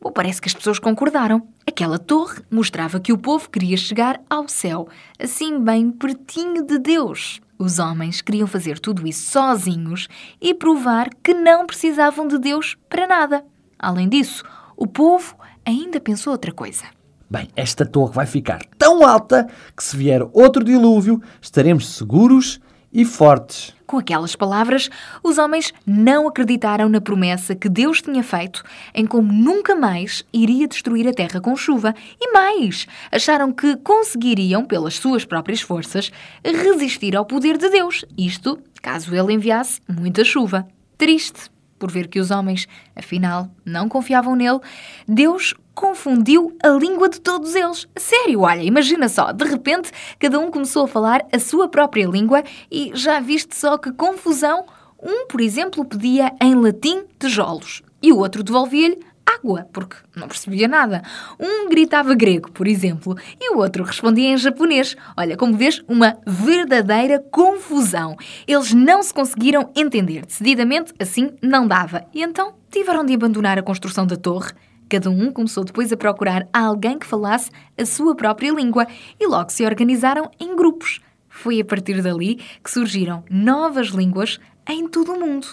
Bom, 0.00 0.12
parece 0.12 0.40
que 0.40 0.48
as 0.48 0.54
pessoas 0.54 0.78
concordaram. 0.78 1.48
Aquela 1.66 1.98
torre 1.98 2.42
mostrava 2.48 3.00
que 3.00 3.12
o 3.12 3.18
povo 3.18 3.50
queria 3.50 3.76
chegar 3.76 4.20
ao 4.30 4.48
céu, 4.48 4.86
assim 5.18 5.58
bem 5.60 5.90
pertinho 5.90 6.64
de 6.64 6.78
Deus. 6.78 7.40
Os 7.58 7.80
homens 7.80 8.20
queriam 8.20 8.46
fazer 8.46 8.78
tudo 8.78 9.06
isso 9.06 9.30
sozinhos 9.32 10.06
e 10.40 10.54
provar 10.54 11.10
que 11.22 11.34
não 11.34 11.66
precisavam 11.66 12.28
de 12.28 12.38
Deus 12.38 12.76
para 12.88 13.08
nada. 13.08 13.44
Além 13.76 14.08
disso, 14.08 14.44
o 14.76 14.86
povo 14.86 15.34
ainda 15.64 16.00
pensou 16.00 16.32
outra 16.32 16.52
coisa. 16.52 16.84
Bem, 17.32 17.48
esta 17.56 17.86
torre 17.86 18.12
vai 18.12 18.26
ficar 18.26 18.60
tão 18.76 19.06
alta 19.06 19.48
que 19.74 19.82
se 19.82 19.96
vier 19.96 20.20
outro 20.34 20.62
dilúvio, 20.62 21.18
estaremos 21.40 21.88
seguros 21.88 22.60
e 22.92 23.06
fortes. 23.06 23.72
Com 23.86 23.96
aquelas 23.96 24.36
palavras, 24.36 24.90
os 25.24 25.38
homens 25.38 25.72
não 25.86 26.28
acreditaram 26.28 26.90
na 26.90 27.00
promessa 27.00 27.54
que 27.54 27.70
Deus 27.70 28.02
tinha 28.02 28.22
feito 28.22 28.62
em 28.94 29.06
como 29.06 29.32
nunca 29.32 29.74
mais 29.74 30.22
iria 30.30 30.68
destruir 30.68 31.08
a 31.08 31.14
terra 31.14 31.40
com 31.40 31.56
chuva. 31.56 31.94
E 32.20 32.32
mais, 32.34 32.86
acharam 33.10 33.50
que 33.50 33.76
conseguiriam, 33.76 34.66
pelas 34.66 34.96
suas 34.96 35.24
próprias 35.24 35.62
forças, 35.62 36.12
resistir 36.44 37.16
ao 37.16 37.24
poder 37.24 37.56
de 37.56 37.70
Deus. 37.70 38.04
Isto, 38.14 38.58
caso 38.82 39.16
ele 39.16 39.32
enviasse 39.32 39.80
muita 39.88 40.22
chuva. 40.22 40.68
Triste 40.98 41.50
por 41.82 41.90
ver 41.90 42.06
que 42.06 42.20
os 42.20 42.30
homens, 42.30 42.68
afinal, 42.94 43.50
não 43.64 43.88
confiavam 43.88 44.36
nele, 44.36 44.60
Deus 45.08 45.52
confundiu 45.74 46.56
a 46.62 46.68
língua 46.68 47.08
de 47.08 47.20
todos 47.20 47.54
eles. 47.54 47.88
Sério, 47.96 48.40
olha, 48.40 48.62
imagina 48.62 49.08
só, 49.08 49.32
de 49.32 49.44
repente 49.44 49.90
cada 50.18 50.38
um 50.38 50.50
começou 50.50 50.84
a 50.84 50.88
falar 50.88 51.24
a 51.32 51.38
sua 51.38 51.68
própria 51.68 52.06
língua 52.06 52.42
e 52.70 52.90
já 52.94 53.20
viste 53.20 53.56
só 53.56 53.78
que 53.78 53.92
confusão. 53.92 54.64
Um, 55.02 55.26
por 55.26 55.40
exemplo, 55.40 55.84
pedia 55.84 56.32
em 56.40 56.54
latim 56.54 57.02
tijolos 57.18 57.82
e 58.00 58.12
o 58.12 58.18
outro 58.18 58.42
devolvia-lhe 58.42 59.00
água, 59.26 59.66
porque 59.72 59.96
não 60.14 60.28
percebia 60.28 60.68
nada. 60.68 61.02
Um 61.38 61.68
gritava 61.68 62.14
grego, 62.14 62.50
por 62.50 62.66
exemplo, 62.66 63.16
e 63.40 63.52
o 63.52 63.58
outro 63.58 63.84
respondia 63.84 64.28
em 64.28 64.36
japonês. 64.36 64.96
Olha, 65.16 65.36
como 65.36 65.56
vês, 65.56 65.82
uma 65.88 66.16
verdadeira 66.26 67.18
confusão. 67.30 68.16
Eles 68.46 68.72
não 68.72 69.02
se 69.02 69.12
conseguiram 69.12 69.70
entender. 69.74 70.26
Decididamente, 70.26 70.92
assim 70.98 71.30
não 71.40 71.66
dava. 71.66 72.04
E 72.12 72.22
então 72.22 72.54
tiveram 72.70 73.04
de 73.04 73.14
abandonar 73.14 73.58
a 73.58 73.62
construção 73.62 74.06
da 74.06 74.16
torre. 74.16 74.52
Cada 74.92 75.08
um 75.08 75.32
começou 75.32 75.64
depois 75.64 75.90
a 75.90 75.96
procurar 75.96 76.46
alguém 76.52 76.98
que 76.98 77.06
falasse 77.06 77.50
a 77.78 77.86
sua 77.86 78.14
própria 78.14 78.52
língua 78.52 78.86
e 79.18 79.26
logo 79.26 79.50
se 79.50 79.64
organizaram 79.64 80.30
em 80.38 80.54
grupos. 80.54 81.00
Foi 81.30 81.58
a 81.58 81.64
partir 81.64 82.02
dali 82.02 82.38
que 82.62 82.70
surgiram 82.70 83.24
novas 83.30 83.86
línguas 83.86 84.38
em 84.68 84.86
todo 84.86 85.14
o 85.14 85.18
mundo. 85.18 85.46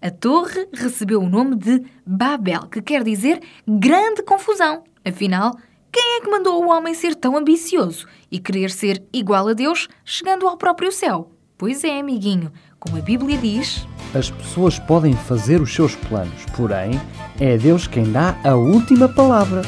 A 0.00 0.08
torre 0.08 0.68
recebeu 0.72 1.20
o 1.20 1.28
nome 1.28 1.56
de 1.56 1.82
Babel, 2.06 2.68
que 2.68 2.80
quer 2.80 3.02
dizer 3.02 3.42
grande 3.66 4.22
confusão. 4.22 4.84
Afinal, 5.04 5.58
quem 5.90 6.18
é 6.18 6.20
que 6.20 6.30
mandou 6.30 6.62
o 6.62 6.70
homem 6.70 6.94
ser 6.94 7.16
tão 7.16 7.36
ambicioso 7.36 8.06
e 8.30 8.38
querer 8.38 8.70
ser 8.70 9.02
igual 9.12 9.48
a 9.48 9.52
Deus, 9.52 9.88
chegando 10.04 10.46
ao 10.46 10.56
próprio 10.56 10.92
céu? 10.92 11.32
Pois 11.58 11.82
é, 11.82 11.98
amiguinho, 11.98 12.52
como 12.78 12.98
a 12.98 13.00
Bíblia 13.00 13.36
diz. 13.36 13.84
As 14.14 14.30
pessoas 14.30 14.78
podem 14.78 15.12
fazer 15.12 15.60
os 15.60 15.74
seus 15.74 15.96
planos, 15.96 16.44
porém, 16.56 16.92
é 17.40 17.56
Deus 17.56 17.86
quem 17.86 18.10
dá 18.10 18.36
a 18.44 18.54
última 18.54 19.08
palavra. 19.08 19.62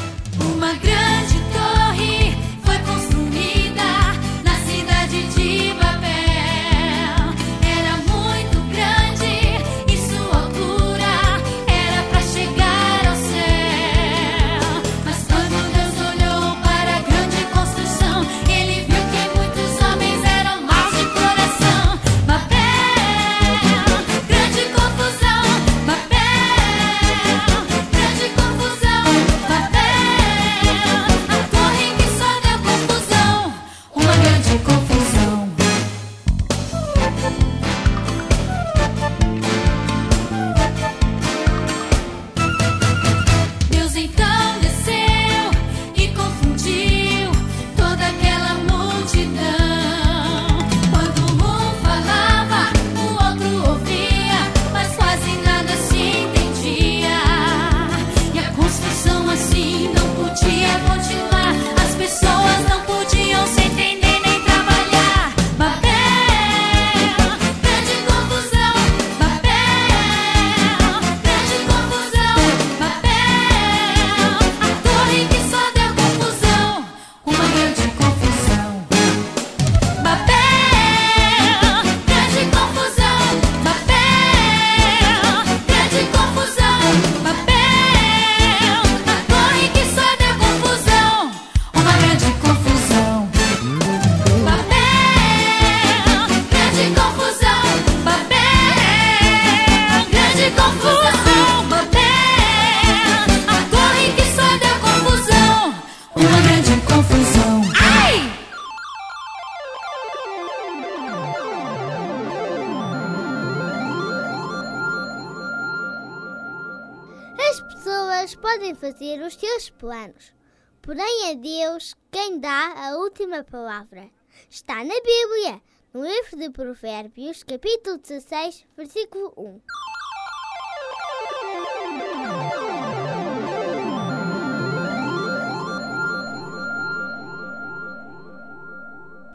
Fazer 118.99 119.23
os 119.23 119.35
seus 119.35 119.71
planos, 119.71 120.35
porém 120.83 121.31
é 121.31 121.35
Deus 121.37 121.95
quem 122.11 122.41
dá 122.41 122.75
a 122.77 122.97
última 122.97 123.45
palavra. 123.45 124.11
Está 124.51 124.83
na 124.83 124.95
Bíblia, 124.95 125.63
no 125.95 126.03
livro 126.03 126.37
de 126.37 126.51
Provérbios, 126.51 127.45
capítulo 127.45 127.99
16, 127.99 128.67
versículo 128.77 129.33
1. 129.37 129.88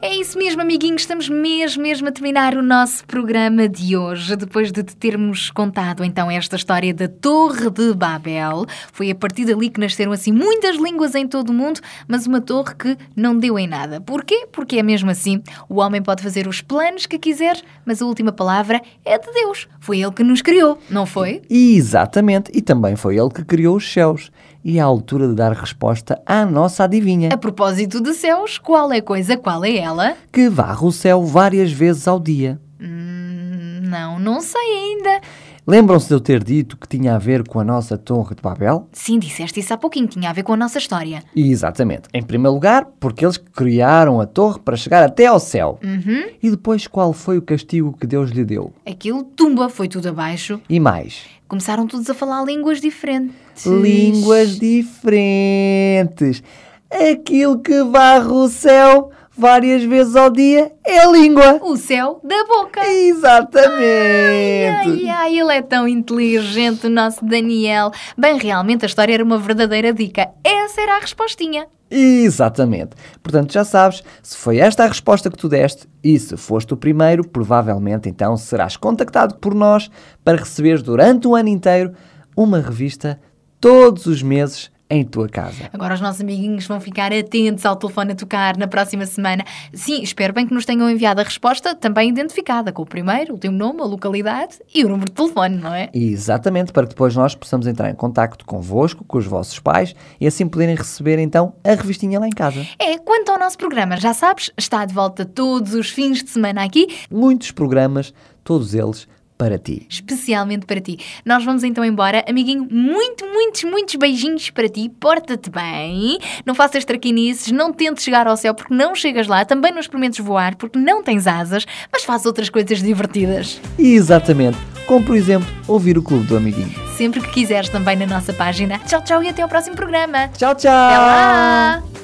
É 0.05 0.13
isso 0.13 0.37
mesmo, 0.37 0.61
amiguinhos. 0.61 1.03
Estamos 1.03 1.29
mesmo, 1.29 1.81
mesmo 1.81 2.09
a 2.09 2.11
terminar 2.11 2.57
o 2.57 2.61
nosso 2.61 3.05
programa 3.05 3.69
de 3.69 3.95
hoje. 3.95 4.35
Depois 4.35 4.69
de 4.69 4.83
te 4.83 4.97
termos 4.97 5.49
contado 5.49 6.03
então 6.03 6.29
esta 6.29 6.57
história 6.57 6.93
da 6.93 7.07
Torre 7.07 7.69
de 7.69 7.93
Babel. 7.93 8.65
Foi 8.91 9.09
a 9.09 9.15
partir 9.15 9.45
dali 9.45 9.69
que 9.69 9.79
nasceram 9.79 10.11
assim 10.11 10.33
muitas 10.33 10.75
línguas 10.75 11.15
em 11.15 11.25
todo 11.25 11.51
o 11.51 11.53
mundo, 11.53 11.79
mas 12.05 12.27
uma 12.27 12.41
torre 12.41 12.75
que 12.75 12.97
não 13.15 13.39
deu 13.39 13.57
em 13.57 13.65
nada. 13.65 14.01
Porquê? 14.01 14.45
Porque 14.51 14.77
é 14.77 14.83
mesmo 14.83 15.09
assim. 15.09 15.41
O 15.69 15.79
homem 15.79 16.01
pode 16.01 16.21
fazer 16.21 16.49
os 16.49 16.59
planos 16.59 17.05
que 17.05 17.17
quiser, 17.17 17.55
mas 17.85 18.01
a 18.01 18.05
última 18.05 18.33
palavra 18.33 18.81
é 19.05 19.17
de 19.17 19.31
Deus. 19.31 19.69
Foi 19.79 20.01
ele 20.01 20.11
que 20.11 20.21
nos 20.21 20.41
criou, 20.41 20.77
não 20.89 21.05
foi? 21.05 21.43
Exatamente, 21.49 22.51
e 22.53 22.61
também 22.61 22.97
foi 22.97 23.17
ele 23.17 23.29
que 23.29 23.45
criou 23.45 23.77
os 23.77 23.89
céus. 23.89 24.29
E 24.63 24.79
a 24.79 24.85
altura 24.85 25.27
de 25.27 25.35
dar 25.35 25.51
resposta 25.51 26.21
à 26.25 26.45
nossa 26.45 26.85
adivinha, 26.85 27.29
A 27.33 27.37
propósito 27.37 28.01
de 28.01 28.13
céus, 28.13 28.57
qual 28.57 28.91
é 28.93 29.01
coisa, 29.01 29.35
qual 29.35 29.63
é 29.65 29.75
ela? 29.77 30.15
que 30.31 30.47
varre 30.49 30.85
o 30.85 30.91
céu 30.91 31.23
várias 31.23 31.71
vezes 31.71 32.07
ao 32.07 32.19
dia. 32.19 32.59
Hum, 32.79 33.81
não, 33.83 34.17
não 34.19 34.39
sei 34.39 34.61
ainda. 34.61 35.21
Lembram-se 35.65 36.09
de 36.09 36.13
eu 36.13 36.19
ter 36.19 36.43
dito 36.43 36.75
que 36.75 36.87
tinha 36.87 37.15
a 37.15 37.17
ver 37.17 37.47
com 37.47 37.57
a 37.57 37.63
nossa 37.63 37.97
Torre 37.97 38.35
de 38.35 38.41
Babel? 38.41 38.89
Sim, 38.91 39.17
disseste 39.17 39.61
isso 39.61 39.73
há 39.73 39.77
pouquinho, 39.77 40.07
tinha 40.07 40.29
a 40.29 40.33
ver 40.33 40.43
com 40.43 40.51
a 40.53 40.57
nossa 40.57 40.77
história. 40.77 41.23
Exatamente. 41.33 42.09
Em 42.13 42.21
primeiro 42.21 42.53
lugar, 42.53 42.85
porque 42.99 43.23
eles 43.25 43.37
criaram 43.37 44.19
a 44.19 44.25
torre 44.25 44.59
para 44.59 44.75
chegar 44.75 45.03
até 45.05 45.25
ao 45.25 45.39
céu. 45.39 45.79
Uhum. 45.81 46.25
E 46.41 46.49
depois, 46.51 46.85
qual 46.85 47.13
foi 47.13 47.37
o 47.37 47.41
castigo 47.41 47.95
que 47.97 48.05
Deus 48.05 48.29
lhe 48.31 48.43
deu? 48.43 48.73
Aquilo 48.85 49.23
tumba, 49.23 49.69
foi 49.69 49.87
tudo 49.87 50.09
abaixo. 50.09 50.59
E 50.69 50.81
mais? 50.81 51.23
Começaram 51.53 51.85
todos 51.85 52.09
a 52.09 52.15
falar 52.15 52.43
línguas 52.43 52.81
diferentes. 52.81 53.63
Línguas 53.67 54.57
diferentes. 54.57 56.41
Aquilo 56.89 57.59
que 57.59 57.83
varre 57.83 58.31
o 58.31 58.47
céu 58.47 59.11
várias 59.37 59.83
vezes 59.83 60.15
ao 60.15 60.29
dia 60.29 60.71
é 60.85 60.99
a 60.99 61.07
língua. 61.11 61.59
O 61.61 61.75
céu 61.75 62.19
da 62.23 62.43
boca. 62.45 62.87
Exatamente. 62.87 63.79
Ai, 63.79 65.09
ai, 65.09 65.39
ele 65.39 65.53
é 65.53 65.61
tão 65.61 65.87
inteligente, 65.87 66.87
o 66.87 66.89
nosso 66.89 67.25
Daniel. 67.25 67.91
Bem, 68.17 68.37
realmente 68.37 68.85
a 68.85 68.87
história 68.87 69.13
era 69.13 69.23
uma 69.23 69.37
verdadeira 69.37 69.93
dica. 69.93 70.29
Essa 70.43 70.81
era 70.81 70.97
a 70.97 70.99
respostinha. 70.99 71.67
Exatamente. 71.89 72.95
Portanto, 73.21 73.53
já 73.53 73.63
sabes, 73.63 74.03
se 74.21 74.35
foi 74.35 74.57
esta 74.57 74.83
a 74.83 74.87
resposta 74.87 75.29
que 75.29 75.37
tu 75.37 75.47
deste 75.47 75.87
e 76.03 76.17
se 76.17 76.35
foste 76.35 76.73
o 76.73 76.77
primeiro, 76.77 77.27
provavelmente 77.27 78.09
então 78.09 78.35
serás 78.35 78.75
contactado 78.75 79.35
por 79.35 79.53
nós 79.53 79.91
para 80.23 80.37
receberes 80.37 80.81
durante 80.81 81.27
o 81.27 81.35
ano 81.35 81.49
inteiro 81.49 81.93
uma 82.35 82.59
revista 82.59 83.19
todos 83.61 84.07
os 84.07 84.23
meses 84.23 84.72
em 84.93 85.03
tua 85.03 85.27
casa. 85.27 85.69
Agora 85.73 85.95
os 85.95 86.01
nossos 86.01 86.21
amiguinhos 86.21 86.67
vão 86.67 86.79
ficar 86.79 87.11
atentos 87.11 87.65
ao 87.65 87.75
telefone 87.75 88.11
a 88.11 88.15
tocar 88.15 88.57
na 88.57 88.67
próxima 88.67 89.05
semana. 89.05 89.43
Sim, 89.73 90.01
espero 90.03 90.33
bem 90.33 90.45
que 90.45 90.53
nos 90.53 90.65
tenham 90.65 90.89
enviado 90.89 91.19
a 91.19 91.23
resposta 91.23 91.73
também 91.75 92.09
identificada, 92.09 92.71
com 92.71 92.83
o 92.83 92.85
primeiro, 92.85 93.35
o 93.35 93.37
teu 93.37 93.51
nome, 93.51 93.81
a 93.81 93.85
localidade 93.85 94.59
e 94.73 94.85
o 94.85 94.89
número 94.89 95.09
de 95.09 95.13
telefone, 95.13 95.57
não 95.57 95.73
é? 95.73 95.89
Exatamente, 95.93 96.71
para 96.71 96.83
que 96.83 96.89
depois 96.89 97.15
nós 97.15 97.33
possamos 97.35 97.65
entrar 97.65 97.89
em 97.89 97.95
contacto 97.95 98.45
convosco, 98.45 99.03
com 99.03 99.17
os 99.17 99.25
vossos 99.25 99.59
pais 99.59 99.95
e 100.19 100.27
assim 100.27 100.47
poderem 100.47 100.75
receber 100.75 101.19
então 101.19 101.55
a 101.63 101.69
revistinha 101.69 102.19
lá 102.19 102.27
em 102.27 102.31
casa. 102.31 102.65
É, 102.77 102.97
quanto 102.97 103.31
ao 103.31 103.39
nosso 103.39 103.57
programa, 103.57 103.97
já 103.97 104.13
sabes, 104.13 104.51
está 104.57 104.85
de 104.85 104.93
volta 104.93 105.25
todos 105.25 105.73
os 105.73 105.89
fins 105.89 106.23
de 106.23 106.29
semana 106.29 106.63
aqui, 106.63 106.87
Muitos 107.09 107.51
programas, 107.51 108.13
todos 108.43 108.73
eles 108.73 109.07
para 109.37 109.57
ti. 109.57 109.85
especialmente 109.89 110.65
para 110.65 110.79
ti. 110.79 110.97
Nós 111.25 111.43
vamos 111.43 111.63
então 111.63 111.83
embora. 111.83 112.23
Amiguinho, 112.27 112.67
muito, 112.69 113.25
muitos, 113.25 113.63
muitos 113.63 113.95
beijinhos 113.95 114.49
para 114.49 114.69
ti. 114.69 114.89
Porta-te 114.99 115.49
bem. 115.49 116.17
Não 116.45 116.55
faças 116.55 116.85
traquinices, 116.85 117.51
não 117.51 117.73
tentes 117.73 118.03
chegar 118.03 118.27
ao 118.27 118.37
céu 118.37 118.53
porque 118.53 118.73
não 118.73 118.95
chegas 118.95 119.27
lá. 119.27 119.43
Também 119.45 119.71
não 119.71 119.79
experimentes 119.79 120.19
voar 120.23 120.55
porque 120.55 120.77
não 120.79 121.03
tens 121.03 121.27
asas, 121.27 121.65
mas 121.91 122.03
faz 122.03 122.25
outras 122.25 122.49
coisas 122.49 122.81
divertidas. 122.81 123.59
Exatamente, 123.77 124.57
como 124.87 125.03
por 125.05 125.15
exemplo 125.15 125.47
ouvir 125.67 125.97
o 125.97 126.03
Clube 126.03 126.25
do 126.25 126.37
Amiguinho. 126.37 126.73
Sempre 126.97 127.21
que 127.21 127.31
quiseres 127.31 127.69
também 127.69 127.95
na 127.95 128.05
nossa 128.05 128.33
página. 128.33 128.79
Tchau, 128.79 129.03
tchau 129.03 129.23
e 129.23 129.29
até 129.29 129.41
ao 129.41 129.49
próximo 129.49 129.75
programa. 129.75 130.27
Tchau, 130.37 130.55
tchau. 130.55 130.71
Até 130.71 130.97
lá. 130.97 132.02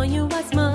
Onde 0.00 0.18
ponho 0.18 0.28
as 0.34 0.50
mãos, 0.52 0.69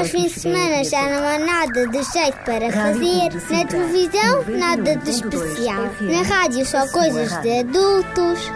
Aos 0.00 0.08
fins 0.12 0.32
de 0.32 0.40
semana 0.40 0.82
já 0.82 1.02
não 1.10 1.28
há 1.28 1.38
nada 1.38 1.86
de 1.86 2.02
jeito 2.04 2.38
para 2.38 2.72
fazer. 2.72 3.28
Na 3.50 3.64
televisão, 3.66 4.44
nada 4.48 4.96
de 4.96 5.10
especial. 5.10 5.82
Na 6.00 6.22
rádio, 6.22 6.64
só 6.64 6.88
coisas 6.90 7.38
de 7.42 7.58
adultos. 7.58 8.50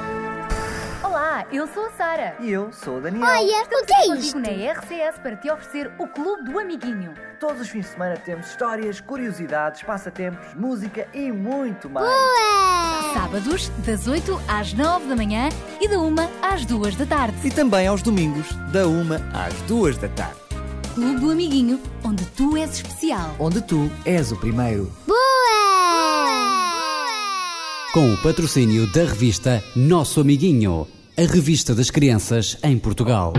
Olá, 1.03 1.45
eu 1.53 1.67
sou 1.67 1.85
a 1.85 1.91
Sara. 1.91 2.35
E 2.41 2.51
eu 2.51 2.73
sou 2.73 2.97
o 2.97 3.01
Daniel. 3.03 3.27
Olha, 3.27 3.63
o 3.63 3.85
que 3.85 3.93
é 3.93 4.17
isto? 4.17 4.39
Na 4.39 4.49
RCS 4.49 5.19
para 5.23 5.37
te 5.37 5.51
oferecer 5.51 5.93
o 5.99 6.07
Clube 6.07 6.51
do 6.51 6.59
Amiguinho. 6.59 7.13
Todos 7.39 7.61
os 7.61 7.69
fins 7.69 7.83
de 7.83 7.89
semana 7.89 8.17
temos 8.17 8.47
histórias, 8.47 9.03
curiosidades, 9.03 9.83
passatempos, 9.83 10.55
música 10.55 11.07
e 11.13 11.31
muito 11.31 11.91
mais. 11.91 12.09
Sábados, 13.13 13.71
das 13.85 14.09
8 14.09 14.41
às 14.49 14.73
9 14.73 15.09
da 15.09 15.15
manhã 15.15 15.51
e 15.79 15.87
da 15.87 15.99
1 15.99 16.15
às 16.41 16.65
2 16.65 16.97
da 16.97 17.05
tarde. 17.05 17.37
E 17.47 17.51
também 17.51 17.87
aos 17.87 18.01
domingos, 18.01 18.55
da 18.73 18.89
1 18.89 19.13
às 19.35 19.53
2 19.69 19.99
da 19.99 20.09
tarde. 20.09 20.44
Clube 20.95 21.19
do 21.19 21.31
Amiguinho, 21.33 21.81
onde 22.05 22.25
tu 22.37 22.57
és 22.57 22.71
especial. 22.71 23.35
Onde 23.41 23.61
tu 23.61 23.91
és 24.05 24.31
o 24.31 24.37
primeiro. 24.37 24.93
Com 27.93 28.15
o 28.15 28.23
patrocínio 28.23 28.87
da 28.93 29.05
revista 29.05 29.61
Nosso 29.75 30.21
Amiguinho, 30.21 30.87
a 31.19 31.23
revista 31.23 31.75
das 31.75 31.91
crianças 31.91 32.57
em 32.63 32.79
Portugal. 32.79 33.33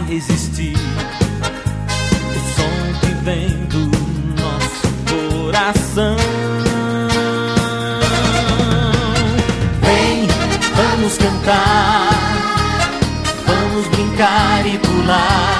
Vai 0.00 0.14
resistir. 0.14 0.74
O 2.26 2.38
som 2.54 3.00
que 3.00 3.14
vem 3.24 3.48
do 3.66 3.86
nosso 4.40 4.88
coração. 5.08 6.16
Vem, 9.82 10.26
vamos 10.74 11.18
cantar, 11.18 12.10
vamos 13.46 13.86
brincar 13.88 14.66
e 14.66 14.78
pular. 14.78 15.59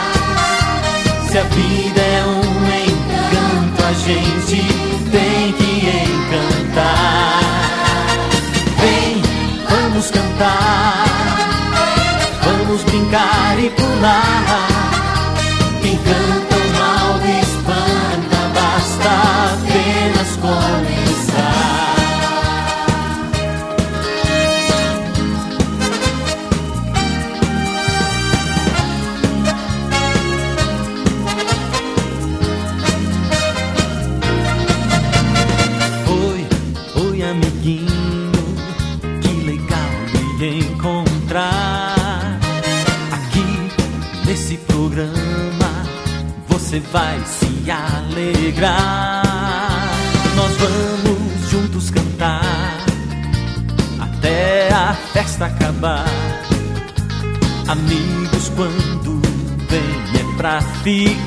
Brincar 14.01 14.69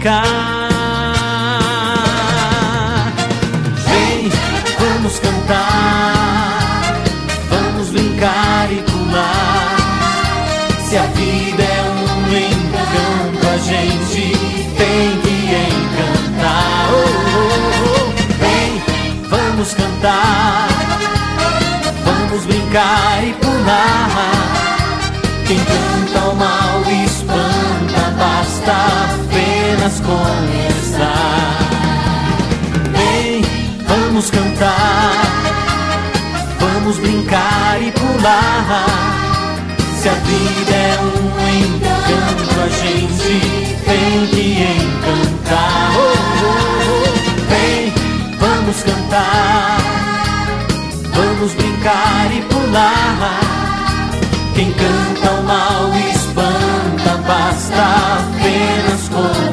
ficar. 0.04 0.28
Vem, 3.88 4.30
vamos 4.78 5.20
cantar, 5.20 7.02
vamos 7.50 7.90
brincar 7.90 8.70
e 8.70 8.84
pular. 8.84 9.78
Se 10.86 10.98
a 10.98 11.04
vida 11.04 11.64
é 11.64 11.82
um 11.84 12.28
encanto, 12.36 13.48
a 13.48 13.58
gente 13.58 14.38
tem 14.78 15.22
que 15.22 15.36
encantar. 15.72 16.90
Oh, 16.92 17.08
oh, 17.38 17.52
oh. 17.88 18.12
Vem, 18.40 18.72
vamos 19.30 19.74
cantar, 19.74 20.68
vamos 22.04 22.46
brincar 22.46 23.24
e 23.24 23.34
pular. 23.34 24.34
Quem 25.48 25.60
canta 25.60 26.20
o 26.30 26.36
mal 26.36 26.82
espanta, 27.06 28.12
basta 28.18 29.23
apenas 29.84 30.00
começar. 30.00 31.58
Vem, 32.92 33.42
vamos 33.86 34.30
cantar, 34.30 35.24
vamos 36.60 36.98
brincar 37.00 37.82
e 37.82 37.92
pular. 37.92 38.86
Se 40.00 40.10
a 40.10 40.14
vida 40.14 40.74
é 40.74 41.00
um 41.02 41.28
encanto, 41.60 42.62
a 42.62 42.70
gente 42.70 43.78
tem 43.86 44.28
que 44.28 44.64
encantar. 44.64 45.92
Vem, 47.50 47.94
vamos 48.40 48.84
cantar, 48.84 49.78
vamos 51.14 51.54
brincar 51.56 52.32
e 52.32 52.42
pular. 52.44 53.40
Quem 54.56 54.72
canta 54.72 55.32
o 55.32 55.44
mal 55.44 55.90
espanta, 56.14 57.18
basta 57.28 57.82
apenas 58.20 59.10
começar. 59.10 59.53